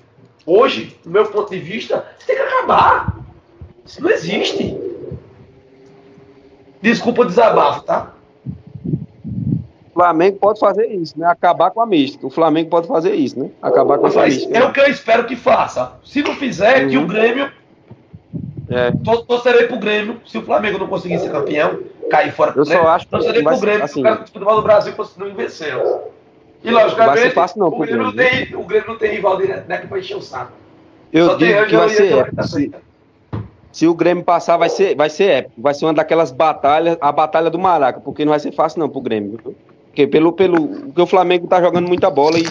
[0.45, 3.17] hoje, do meu ponto de vista, tem que acabar.
[3.85, 4.75] Isso não existe.
[6.85, 8.11] Desculpa o desabafo, tá?
[8.85, 11.25] O Flamengo pode fazer isso, né?
[11.25, 12.27] Acabar com a mística.
[12.27, 13.49] O Flamengo pode fazer isso, né?
[13.59, 14.55] Acabar com essa mística.
[14.55, 15.93] É o que eu espero que faça.
[16.03, 16.89] Se não fizer, uhum.
[16.89, 17.07] que o uhum.
[17.07, 17.51] Grêmio.
[18.69, 18.91] É.
[19.27, 20.21] Torcerei pro Grêmio.
[20.27, 21.79] Se o Flamengo não conseguir ser campeão,
[22.11, 22.83] cair fora pro eu Grêmio.
[22.83, 26.11] Só acho torcerei pro Grêmio, assim, o futebol do Brasil não venceu.
[26.63, 29.79] E logicamente, fácil, não, o, Grêmio não tem, o Grêmio não tem rival direto, né?
[29.79, 30.51] Que vai encher o saco.
[31.11, 32.43] Eu Só digo que vai ser épico.
[32.43, 32.71] Se,
[33.75, 35.61] se, o Grêmio passar, vai ser, vai ser épico.
[35.61, 38.87] Vai ser uma daquelas batalhas, a batalha do Maraca, porque não vai ser fácil não
[38.87, 39.37] pro Grêmio.
[39.87, 42.45] Porque pelo, pelo porque o Flamengo tá jogando muita bola e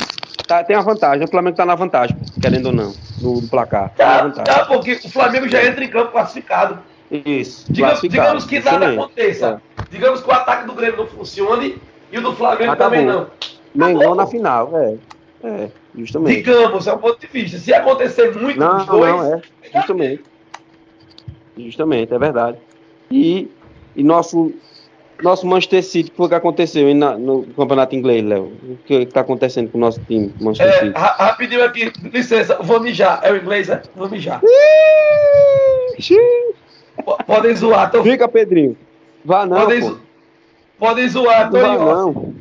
[0.47, 1.25] tá, tem a vantagem.
[1.25, 3.91] O Flamengo tá na vantagem, querendo ou não, no, no placar.
[3.97, 6.79] Tá, tá, porque o Flamengo já entra em campo classificado.
[7.11, 7.72] Isso.
[7.72, 9.62] Digamos, digamos que nada aconteça.
[9.79, 9.83] É.
[9.91, 11.81] Digamos que o ataque do Grêmio não funcione
[12.12, 12.99] e o do Flamengo Acabou.
[12.99, 13.29] também não.
[13.75, 14.97] Mengão na final, é.
[15.43, 16.37] É, justamente.
[16.37, 17.57] Digamos, é um ponto de vista.
[17.57, 19.11] Se acontecer muito não, dos dois.
[19.11, 19.43] Não, é.
[19.75, 20.34] Justamente.
[21.57, 22.59] Justamente, é verdade.
[23.11, 23.49] E,
[23.95, 24.53] e nosso,
[25.23, 28.53] nosso Manchester City, o que aconteceu no, no campeonato inglês, Léo?
[28.63, 30.99] O que está acontecendo com o nosso time, Manchester é, City?
[30.99, 33.21] Ra rapidinho aqui, licença, vou mijar.
[33.23, 33.83] É o inglês, é?
[33.95, 34.41] Vou mijar.
[37.27, 38.03] Podem zoar, tô...
[38.03, 38.77] Fica, Pedrinho.
[39.25, 39.61] Vá não.
[39.61, 39.97] Podem,
[40.79, 42.35] podem zoar, tô Vá não.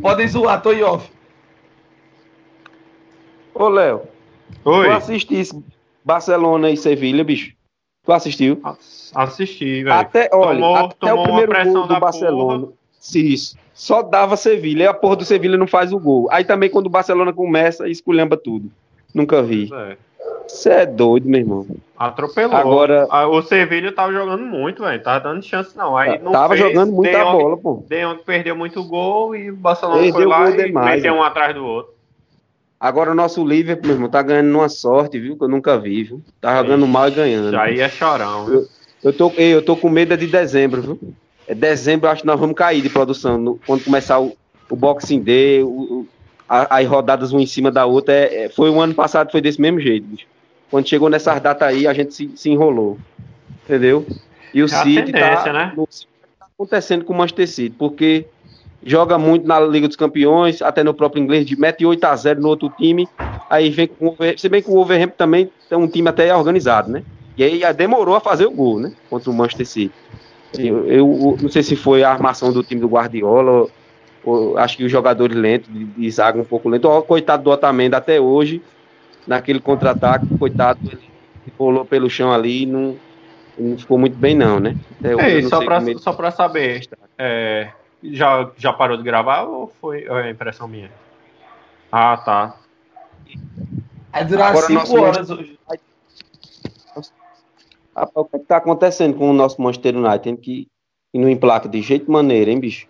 [0.00, 1.10] Podem zoar, tô em off.
[3.54, 4.02] Ô, Léo.
[4.64, 4.86] Oi.
[4.86, 5.64] Tu assistisse
[6.04, 7.55] Barcelona e Sevilha, bicho?
[8.06, 8.62] Tu assistiu?
[9.12, 9.92] Assisti, velho.
[9.92, 12.68] Até, olha, tomou, até tomou o primeiro gol do Barcelona.
[13.14, 13.58] Isso.
[13.74, 14.84] Só dava Sevilha.
[14.84, 16.28] E a porra do Sevilha não faz o gol.
[16.30, 18.70] Aí também quando o Barcelona começa, esculhamba tudo.
[19.12, 19.68] Nunca vi.
[19.74, 19.96] É.
[20.46, 21.66] Você é doido, meu irmão.
[21.98, 22.56] Atropelou.
[22.56, 25.02] Agora, o Sevilha tava jogando muito, velho.
[25.02, 25.96] Tava dando chance, não.
[25.96, 27.82] Aí não tava fez, jogando muita bola, pô.
[27.88, 31.22] De onde perdeu muito gol e o Barcelona perdeu foi lá e demais, meteu um
[31.24, 31.95] atrás do outro.
[32.78, 35.36] Agora o nosso Liverpool, meu irmão, tá ganhando numa sorte, viu?
[35.36, 36.22] Que eu nunca vi, viu?
[36.40, 37.50] Tá jogando mal e ganhando.
[37.52, 38.46] Já ia chorão.
[38.46, 38.54] viu?
[38.54, 38.68] Eu,
[39.04, 41.00] eu, tô, eu tô com medo é de dezembro, viu?
[41.48, 43.38] É dezembro, acho que nós vamos cair de produção.
[43.38, 44.36] no- quando começar o,
[44.68, 46.06] o Boxing Day, o,
[46.48, 48.12] a- as rodadas uma em cima da outra.
[48.14, 50.26] É, é- foi o ano passado, foi desse mesmo jeito, bicho.
[50.70, 52.98] Quando chegou nessas datas aí, a gente se, se enrolou.
[53.64, 54.06] Entendeu?
[54.52, 55.72] E o É City tá, né?
[55.74, 55.86] no-
[56.38, 58.26] tá acontecendo com o Manchester City, porque
[58.86, 62.40] joga muito na Liga dos Campeões, até no próprio inglês, de mete 8 a 0
[62.40, 63.08] no outro time,
[63.50, 66.90] aí vem com o se bem que o Wolverhampton também é um time até organizado,
[66.90, 67.02] né?
[67.36, 68.92] E aí já demorou a fazer o gol, né?
[69.10, 69.94] Contra o Manchester City.
[70.56, 73.72] Eu, eu não sei se foi a armação do time do Guardiola, ou,
[74.22, 77.50] ou acho que os jogadores lentos, de, de zaga um pouco lento, Ó, coitado do
[77.50, 78.62] Otamendi até hoje,
[79.26, 81.02] naquele contra-ataque, coitado, ele
[81.58, 82.98] rolou pelo chão ali e não,
[83.58, 84.76] não ficou muito bem não, né?
[84.98, 86.80] Até Ei, não só pra, ele- só pra saber,
[87.18, 87.72] é,
[88.02, 90.90] já, já parou de gravar ou foi é impressão minha?
[91.90, 92.56] Ah, tá.
[94.12, 95.58] Vai durar Agora 5 nosso horas hoje.
[97.96, 100.36] Rapaz, o que, é que tá acontecendo com o nosso Manchester United?
[100.38, 100.68] Que,
[101.12, 102.86] que não emplaca de jeito maneira, hein, bicho?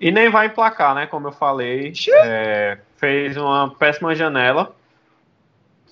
[0.00, 1.06] E nem vai emplacar, né?
[1.06, 1.92] Como eu falei.
[2.24, 4.74] é, fez uma péssima janela.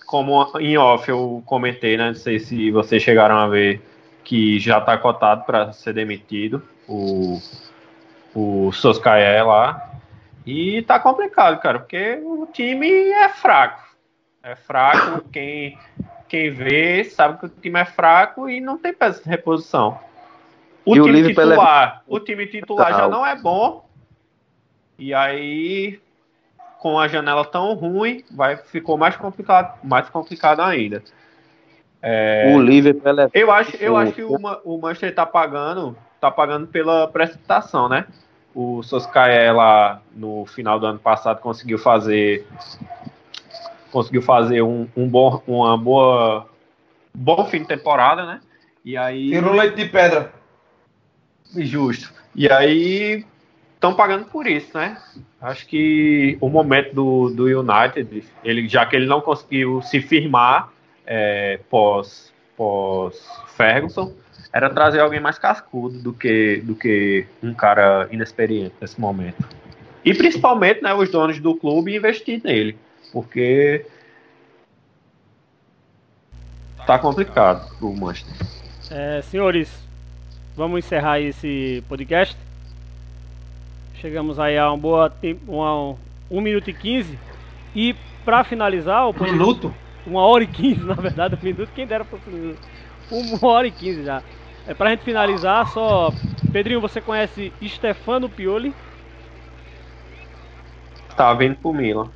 [0.07, 2.09] Como em off eu comentei, né?
[2.09, 3.83] Não sei se vocês chegaram a ver
[4.23, 7.41] que já tá cotado para ser demitido o,
[8.35, 9.93] o Soskaé lá.
[10.47, 13.83] E tá complicado, cara, porque o time é fraco.
[14.43, 15.77] É fraco, quem,
[16.29, 19.99] quem vê sabe que o time é fraco e não tem peça de reposição.
[20.85, 23.85] O E o time é titular, o time titular já não é bom.
[24.99, 26.01] E aí,
[26.79, 31.03] com a janela tão ruim, vai ficou mais complicado, mais complicado ainda.
[32.55, 36.31] O Liverpool é Eu acho, eu O- acho que o, o Manchester tá pagando, tá
[36.31, 38.07] pagando pela precipitação, né?
[38.55, 42.47] O Soskaé lá no final do ano passado conseguiu fazer
[43.93, 46.49] conseguiu fazer um, um bom uma boa
[47.15, 48.41] bom fim de temporada, né?
[48.85, 50.33] E aí Tirou leite de pedra.
[51.55, 52.13] Justo.
[52.35, 53.25] E aí
[53.75, 54.97] estão pagando por isso, né?
[55.41, 60.71] Acho que o momento do, do United, ele, já que ele não conseguiu se firmar
[61.07, 63.17] é, pós, pós
[63.57, 64.13] Ferguson,
[64.57, 69.47] era trazer alguém mais cascudo do que, do que um cara inexperiente nesse momento.
[70.03, 72.75] E principalmente né, os donos do clube investir nele,
[73.13, 73.85] porque
[76.87, 78.47] tá complicado o Manchester.
[78.91, 79.69] É, senhores,
[80.57, 82.37] vamos encerrar esse podcast.
[84.01, 85.97] Chegamos aí a uma boa tem- uma,
[86.31, 87.19] 1 minuto e 15.
[87.75, 87.95] E
[88.25, 89.75] pra finalizar, o Um podcast, minuto.
[90.07, 92.59] uma hora e 15, na verdade, um minuto, quem dera fosse um minuto.
[93.11, 94.23] Uma hora e 15 já.
[94.67, 96.13] É pra gente finalizar, só.
[96.53, 98.75] Pedrinho, você conhece Stefano Pioli?
[101.17, 102.09] Tá vindo pro Milan.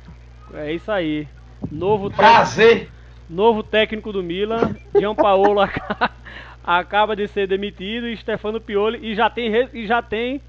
[0.53, 1.27] É isso aí.
[1.71, 2.29] Novo técnico.
[2.31, 2.89] Prazer.
[3.29, 6.11] Novo técnico do Milan, Gianpaolo aca-
[6.63, 10.41] acaba de ser demitido e Stefano Pioli e já tem re- e já tem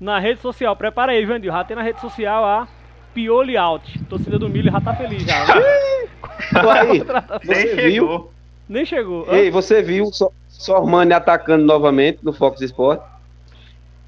[0.00, 0.74] na rede social.
[0.74, 2.66] Prepara aí, Vandil, já tem na rede social a
[3.12, 3.98] Pioli Out.
[4.04, 5.44] Torcida do Milan já tá feliz já.
[6.54, 7.02] Aí,
[7.44, 8.06] Nem você viu?
[8.06, 8.32] chegou.
[8.68, 9.26] Nem chegou.
[9.34, 10.32] Ei, você viu So-
[10.62, 13.00] Sormani atacando novamente no Fox Sport?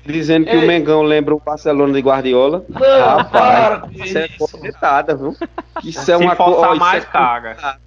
[0.07, 0.65] Dizendo que Ei.
[0.65, 2.65] o Mengão lembra o Barcelona de Guardiola.
[2.69, 2.79] Não,
[3.25, 5.37] para Rapaz, com isso é cornetada, viu?
[5.83, 7.49] Isso é Se uma co- forçar ó, isso mais, é caga.
[7.55, 7.81] cornetada.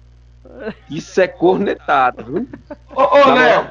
[0.90, 2.48] Isso é cornetada, viu?
[2.94, 3.68] Ô, ô Léo.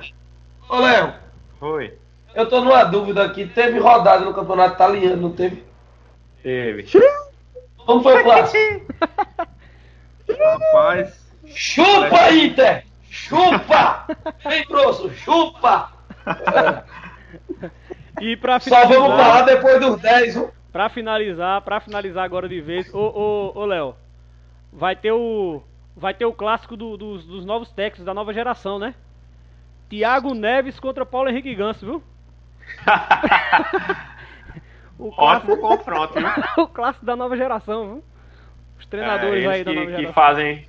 [0.70, 1.14] Ô, Léo.
[1.60, 1.94] Foi.
[2.34, 3.46] Eu tô numa dúvida aqui.
[3.48, 5.64] Teve rodada no campeonato italiano, não teve?
[6.42, 6.86] Teve.
[7.86, 8.86] Como foi o clássico?
[10.40, 11.26] Rapaz.
[11.46, 12.86] Chupa, Inter!
[13.10, 14.06] Chupa!
[14.48, 15.92] Vem, grosso, chupa!
[18.22, 20.52] E pra Só vamos finalizar, falar depois dos 10, viu?
[20.72, 23.96] pra finalizar, pra finalizar agora de vez, ô ô ô Léo,
[24.72, 25.62] vai ter o
[25.96, 28.94] vai ter o clássico do- dos, dos novos técnicos da nova geração, né?
[29.90, 32.04] Thiago Neves contra Paulo Henrique Ganso, viu?
[35.00, 36.28] o, Ótimo clássico, confronto, viu?
[36.64, 38.04] o clássico da nova geração, viu?
[38.80, 40.14] Os treinadores É, aí da que, nova que geração.
[40.14, 40.68] fazem,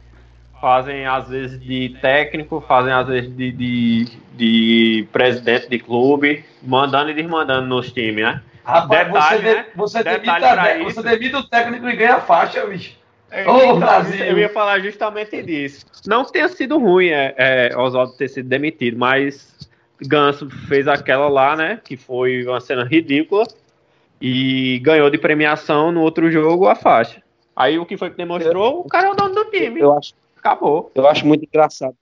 [0.61, 7.11] fazem às vezes de técnico, fazem às vezes de, de, de presidente de clube, mandando
[7.11, 8.43] e desmandando nos times, né?
[8.65, 9.67] Rapaz, Detalhe, você, né?
[9.75, 12.99] você, Detalhe demita, você demita o técnico e ganha a faixa, bicho.
[13.31, 14.25] Ô, Então, Brasil.
[14.25, 15.87] Eu ia falar justamente disso.
[16.07, 19.57] Não que tenha sido ruim é, é, Oswaldo ter sido demitido, mas
[20.01, 21.81] Ganso fez aquela lá, né?
[21.83, 23.47] Que foi uma cena ridícula.
[24.21, 27.23] E ganhou de premiação no outro jogo a faixa.
[27.55, 28.81] Aí o que foi que demonstrou?
[28.81, 29.81] O cara é o dono do time.
[29.81, 30.91] Eu acho, Acabou.
[30.95, 31.95] eu acho muito engraçado.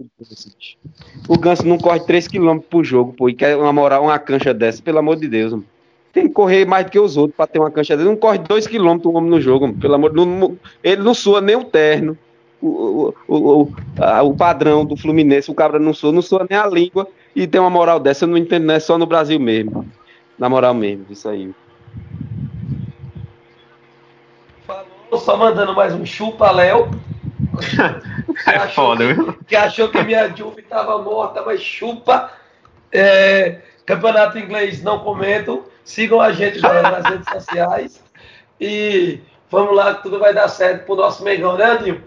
[1.29, 4.83] O Ganso não corre 3km por jogo, pô, e quer uma moral, uma cancha dessa,
[4.83, 5.65] pelo amor de Deus, mano.
[6.13, 8.11] tem que correr mais do que os outros para ter uma cancha dele.
[8.11, 10.53] Não corre dois quilômetros um homem no jogo, pelo amor de Deus.
[10.85, 12.17] Ele não sua nem o terno.
[12.61, 16.59] O, o, o, a, o padrão do Fluminense, o cabra não sua, não sua nem
[16.59, 19.39] a língua e tem uma moral dessa, eu não entendo, não é só no Brasil
[19.39, 19.87] mesmo.
[20.39, 21.55] Na moral mesmo, isso aí.
[24.67, 24.87] Falou,
[25.19, 26.89] só mandando mais um chupa, Léo.
[28.47, 29.39] é foda, viu?
[29.47, 32.31] Que achou que minha Juve estava morta, mas chupa.
[32.93, 35.65] É, campeonato inglês não comento.
[35.85, 38.03] Sigam a gente galera, nas redes sociais.
[38.61, 42.01] E vamos lá, que tudo vai dar certo pro nosso Megão, né, Adil?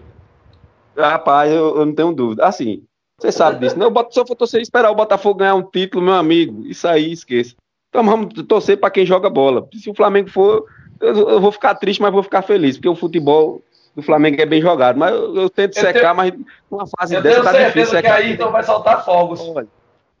[0.96, 2.44] Rapaz, eu, eu, não tenho dúvida.
[2.44, 2.82] Assim,
[3.18, 3.78] você sabe disso.
[3.78, 3.84] Né?
[3.84, 6.86] Eu boto, se eu for torcer esperar o Botafogo ganhar um título, meu amigo, isso
[6.86, 7.54] aí esqueça.
[7.88, 9.66] Então vamos torcer para quem joga bola.
[9.74, 10.64] Se o Flamengo for,
[11.00, 13.62] eu, eu, vou ficar triste, mas vou ficar feliz, porque o futebol
[13.94, 14.98] do Flamengo é bem jogado.
[14.98, 16.34] Mas eu, eu tento eu secar, tenho, mas
[16.70, 18.00] numa fase eu dessa tá difícil.
[18.00, 19.40] Que aí então vai soltar fogos.
[19.40, 19.66] Olha,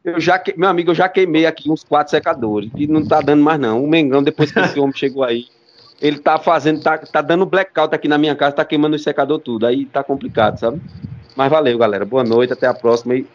[0.04, 3.42] eu já, meu amigo, eu já queimei aqui uns quatro secadores e não tá dando
[3.42, 3.82] mais não.
[3.84, 5.46] O Mengão, depois que esse homem chegou aí,
[6.00, 9.38] ele tá fazendo, tá, tá dando blackout aqui na minha casa, tá queimando o secador
[9.38, 9.66] tudo.
[9.66, 10.80] Aí tá complicado, sabe?
[11.36, 12.04] Mas valeu, galera.
[12.04, 13.14] Boa noite, até a próxima.
[13.14, 13.26] E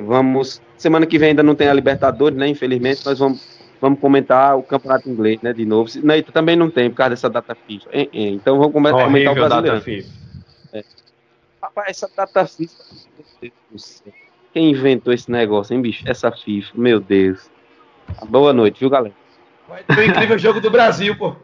[0.00, 0.60] vamos.
[0.78, 2.48] Semana que vem ainda não tem a Libertadores, né?
[2.48, 3.40] Infelizmente, nós vamos,
[3.80, 5.52] vamos comentar o Campeonato Inglês, né?
[5.52, 5.90] De novo.
[6.02, 7.90] Não, também não tem, por causa dessa data FIFA.
[8.12, 9.76] Então vamos comentar, comentar o brasileiro.
[9.76, 10.08] Data FIFA.
[10.72, 10.84] É.
[11.62, 12.72] Rapaz, essa data FIFA.
[14.52, 16.02] Quem inventou esse negócio, hein, bicho?
[16.08, 17.50] Essa FIFA, meu Deus.
[18.28, 19.14] Boa noite, viu, galera?
[19.68, 21.34] Vai ter um incrível jogo do Brasil, pô.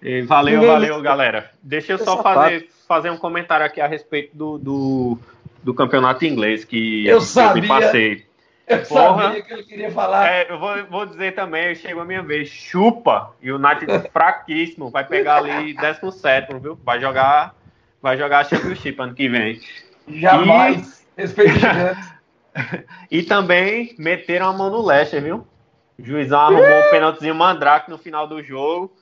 [0.00, 1.50] E valeu, valeu, galera.
[1.62, 5.18] Deixa eu só fazer, fazer um comentário aqui a respeito do, do,
[5.62, 8.26] do campeonato inglês que eu, sabia, eu me passei.
[8.72, 10.28] Eu Porra, sabia que ele queria falar.
[10.28, 12.48] É, eu vou, vou dizer também, chegou a minha vez.
[12.48, 13.34] Chupa!
[13.40, 14.90] E o United fraquíssimo.
[14.90, 16.78] Vai pegar ali 17, viu?
[16.84, 17.54] Vai jogar,
[18.00, 19.60] vai jogar a Championship ano que vem.
[20.08, 21.06] Jamais.
[21.16, 21.22] E...
[21.22, 21.52] Respeito
[23.10, 25.46] e também meteram a mão no Leicester, viu?
[25.98, 28.94] O juizão arrumou um pênaltizinho mandrake no final do jogo.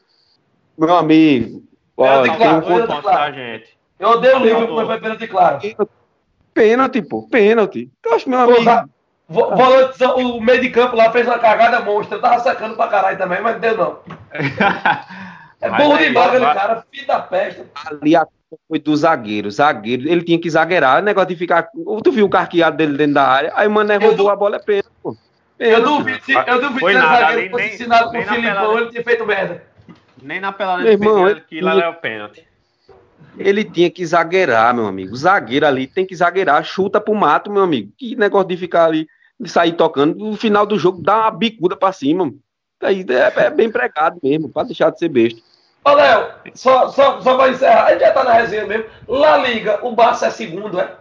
[0.76, 1.62] Meu amigo,
[1.96, 3.78] ó, tem um ponto da gente.
[3.98, 5.60] Eu odeio o livro, mas foi pênalti claro.
[6.54, 7.90] Pênalti, pô, pênalti.
[8.04, 8.90] Eu acho meu amigo.
[9.32, 12.16] Pô, volante, o meio de campo lá fez uma cagada monstra.
[12.16, 13.98] Eu tava sacando pra caralho também, mas não deu não.
[15.60, 17.62] é burro demais aquele cara, da peste.
[17.86, 18.26] Ali a
[18.68, 19.48] foi do zagueiro.
[19.48, 20.98] Zagueiro, ele tinha que zagueirar.
[20.98, 21.68] O negócio de ficar.
[22.02, 23.52] Tu viu o carqueado dele dentro da área?
[23.54, 25.16] Aí o Mané roubou a bola, é pênalti, pô.
[25.58, 29.26] Eu duvido, se, eu duvido que o zagueiro fosse ensinado pro Filipão, ele tinha feito
[29.26, 29.62] merda.
[30.22, 32.44] Nem na pelada de irmão, ele, que lá é o pênalti.
[33.38, 35.14] Ele tinha que zagueirar, meu amigo.
[35.14, 37.92] Zagueiro ali tem que zagueirar, chuta pro mato, meu amigo.
[37.96, 39.06] Que negócio de ficar ali,
[39.40, 40.14] de sair tocando.
[40.16, 42.30] No final do jogo, dá uma bicuda pra cima.
[42.82, 45.40] Aí é, é bem pregado mesmo, pra deixar de ser besta.
[45.84, 48.84] Ô, Léo, só, só, só pra encerrar, a gente já tá na resenha mesmo.
[49.08, 50.94] La Liga, o Barça é segundo, é?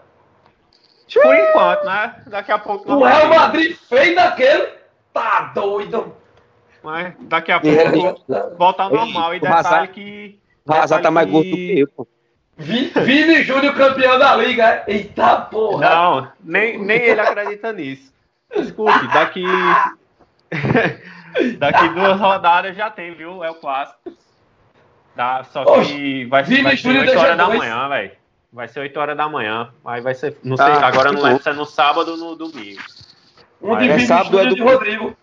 [1.14, 2.16] Por enquanto, né?
[2.28, 2.92] Daqui a pouco.
[2.92, 4.70] O Real Madrid fez daquele.
[5.12, 6.16] Tá doido.
[6.84, 7.78] Mas daqui a pouco
[8.32, 9.36] é, volta ao normal.
[9.36, 10.40] E detalhe que.
[10.66, 12.08] O Hazard tá mais gordo do que eu, pô.
[12.58, 14.64] Vini Júnior campeão da liga.
[14.66, 14.84] É?
[14.88, 15.90] Eita porra.
[15.90, 18.14] Não, nem, nem ele acredita nisso.
[18.56, 19.44] Escute, daqui.
[21.58, 23.44] daqui duas rodadas já tem, viu?
[23.44, 24.12] É o clássico.
[25.16, 28.12] Tá, só que Oxe, vai, vai ser 8 horas da manhã, velho.
[28.52, 29.70] Vai ser 8 horas da manhã.
[29.86, 30.38] Aí vai ser.
[30.44, 32.82] Não sei, ah, agora não lembro se é no sábado ou no domingo.
[33.62, 34.56] Um é sábado é do...
[34.56, 35.16] de Rodrigo.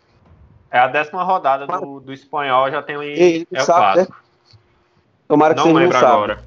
[0.70, 3.02] É a décima rodada do, do espanhol, já tem um.
[3.02, 4.08] Ei, é o sabe, né?
[5.26, 6.44] Tomara que não seja lembro agora.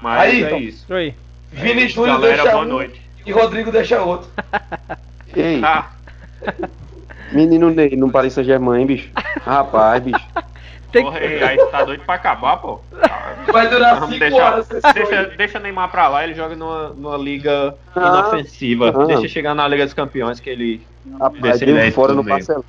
[0.00, 0.94] Mas aí, é então, isso.
[0.94, 1.14] Aí.
[1.50, 3.02] Vini Júnior deixa boa um noite.
[3.26, 4.30] e Rodrigo deixa outro.
[5.36, 5.60] Ei.
[5.64, 5.90] Ah.
[7.32, 9.10] Menino Ney, não Paris Saint-Germain, bicho.
[9.44, 10.26] Rapaz, bicho.
[10.92, 11.42] Tem Porra, que...
[11.42, 12.80] aí tá doido pra acabar, pô.
[13.50, 14.68] Vai durar 5 horas.
[14.68, 18.92] Deixa, deixa Neymar pra lá, ele joga numa, numa liga ah, inofensiva.
[18.94, 19.06] Ah.
[19.06, 20.86] Deixa chegar na Liga dos Campeões que ele.
[21.18, 22.64] Rapaz, deu fora no Barcelona.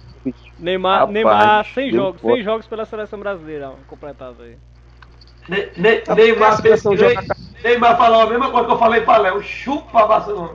[0.57, 4.55] Neymar, Rapaz, Neymar sem jogos, sem jogos pela seleção brasileira, completado aí.
[5.49, 6.95] Ne, ne, Neymar, pensou,
[7.61, 10.53] Neymar falou a mesma coisa que eu falei pra Léo, chupa Barcelona.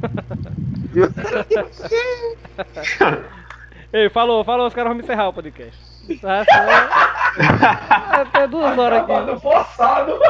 [3.92, 5.90] Ei, falou, falou, os caras vão me encerrar o podcast.
[6.20, 6.44] Tá,
[8.10, 9.40] Até duas horas aqui.
[9.40, 10.18] forçado.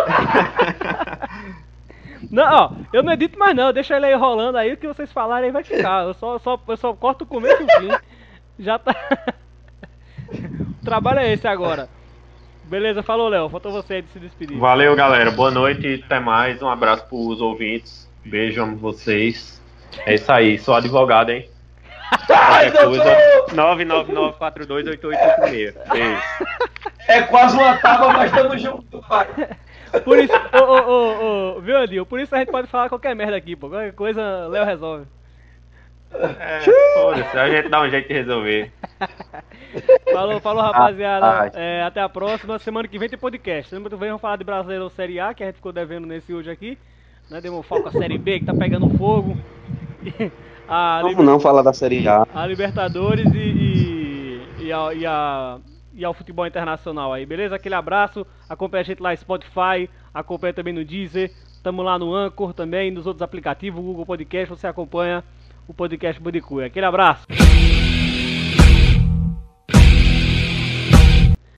[2.31, 5.11] Não, ó, eu não edito mais não, deixa ele aí rolando aí, o que vocês
[5.11, 6.05] falarem aí vai ficar.
[6.05, 7.89] Eu só, só, eu só corto o começo e o fim.
[8.59, 8.95] Já tá.
[10.31, 11.89] o trabalho é esse agora.
[12.65, 13.49] Beleza, falou, Léo.
[13.49, 14.57] Faltou você aí de se despedir.
[14.59, 15.33] Valeu, galera.
[15.33, 16.63] Boa noite, até mais.
[16.63, 18.09] Um abraço pros ouvintes.
[18.25, 19.60] Beijo, amo vocês.
[20.07, 21.49] É isso aí, sou advogado, hein?
[22.27, 23.05] Qualquer coisa,
[23.51, 25.75] 999428886.
[25.93, 26.23] Beijo.
[27.09, 29.27] É quase uma tábua, mas tamo junto, pai.
[30.05, 32.07] Por isso, ô, ô, ô, ô, viu, Adil?
[32.07, 33.69] Por isso a gente pode falar qualquer merda aqui, pô.
[33.69, 35.07] Qualquer coisa, Léo resolve.
[36.13, 36.61] É,
[36.95, 38.73] foda-se, a gente dá um jeito de resolver.
[40.13, 41.53] Falou, falou, rapaziada.
[41.55, 42.59] É, até a próxima.
[42.59, 43.71] Semana que vem tem podcast.
[43.71, 46.35] Semana que vem vamos falar de Brasileiro Série A, que a gente ficou devendo nesse
[46.35, 46.77] hoje aqui.
[47.31, 47.41] Né?
[47.41, 49.37] Deu um foco a Série B, que tá pegando fogo.
[50.69, 52.25] A Vamos não falar da Série A.
[52.33, 55.59] A Libertadores e, e, e, a, e, a,
[55.93, 57.57] e ao futebol internacional aí, beleza?
[57.57, 58.25] Aquele abraço.
[58.49, 61.33] Acompanha a gente lá no Spotify, acompanha também no Deezer.
[61.61, 65.25] Tamo lá no Anchor também, nos outros aplicativos, o Google Podcast, você acompanha
[65.67, 66.67] o podcast Budicuia.
[66.67, 67.27] Aquele abraço.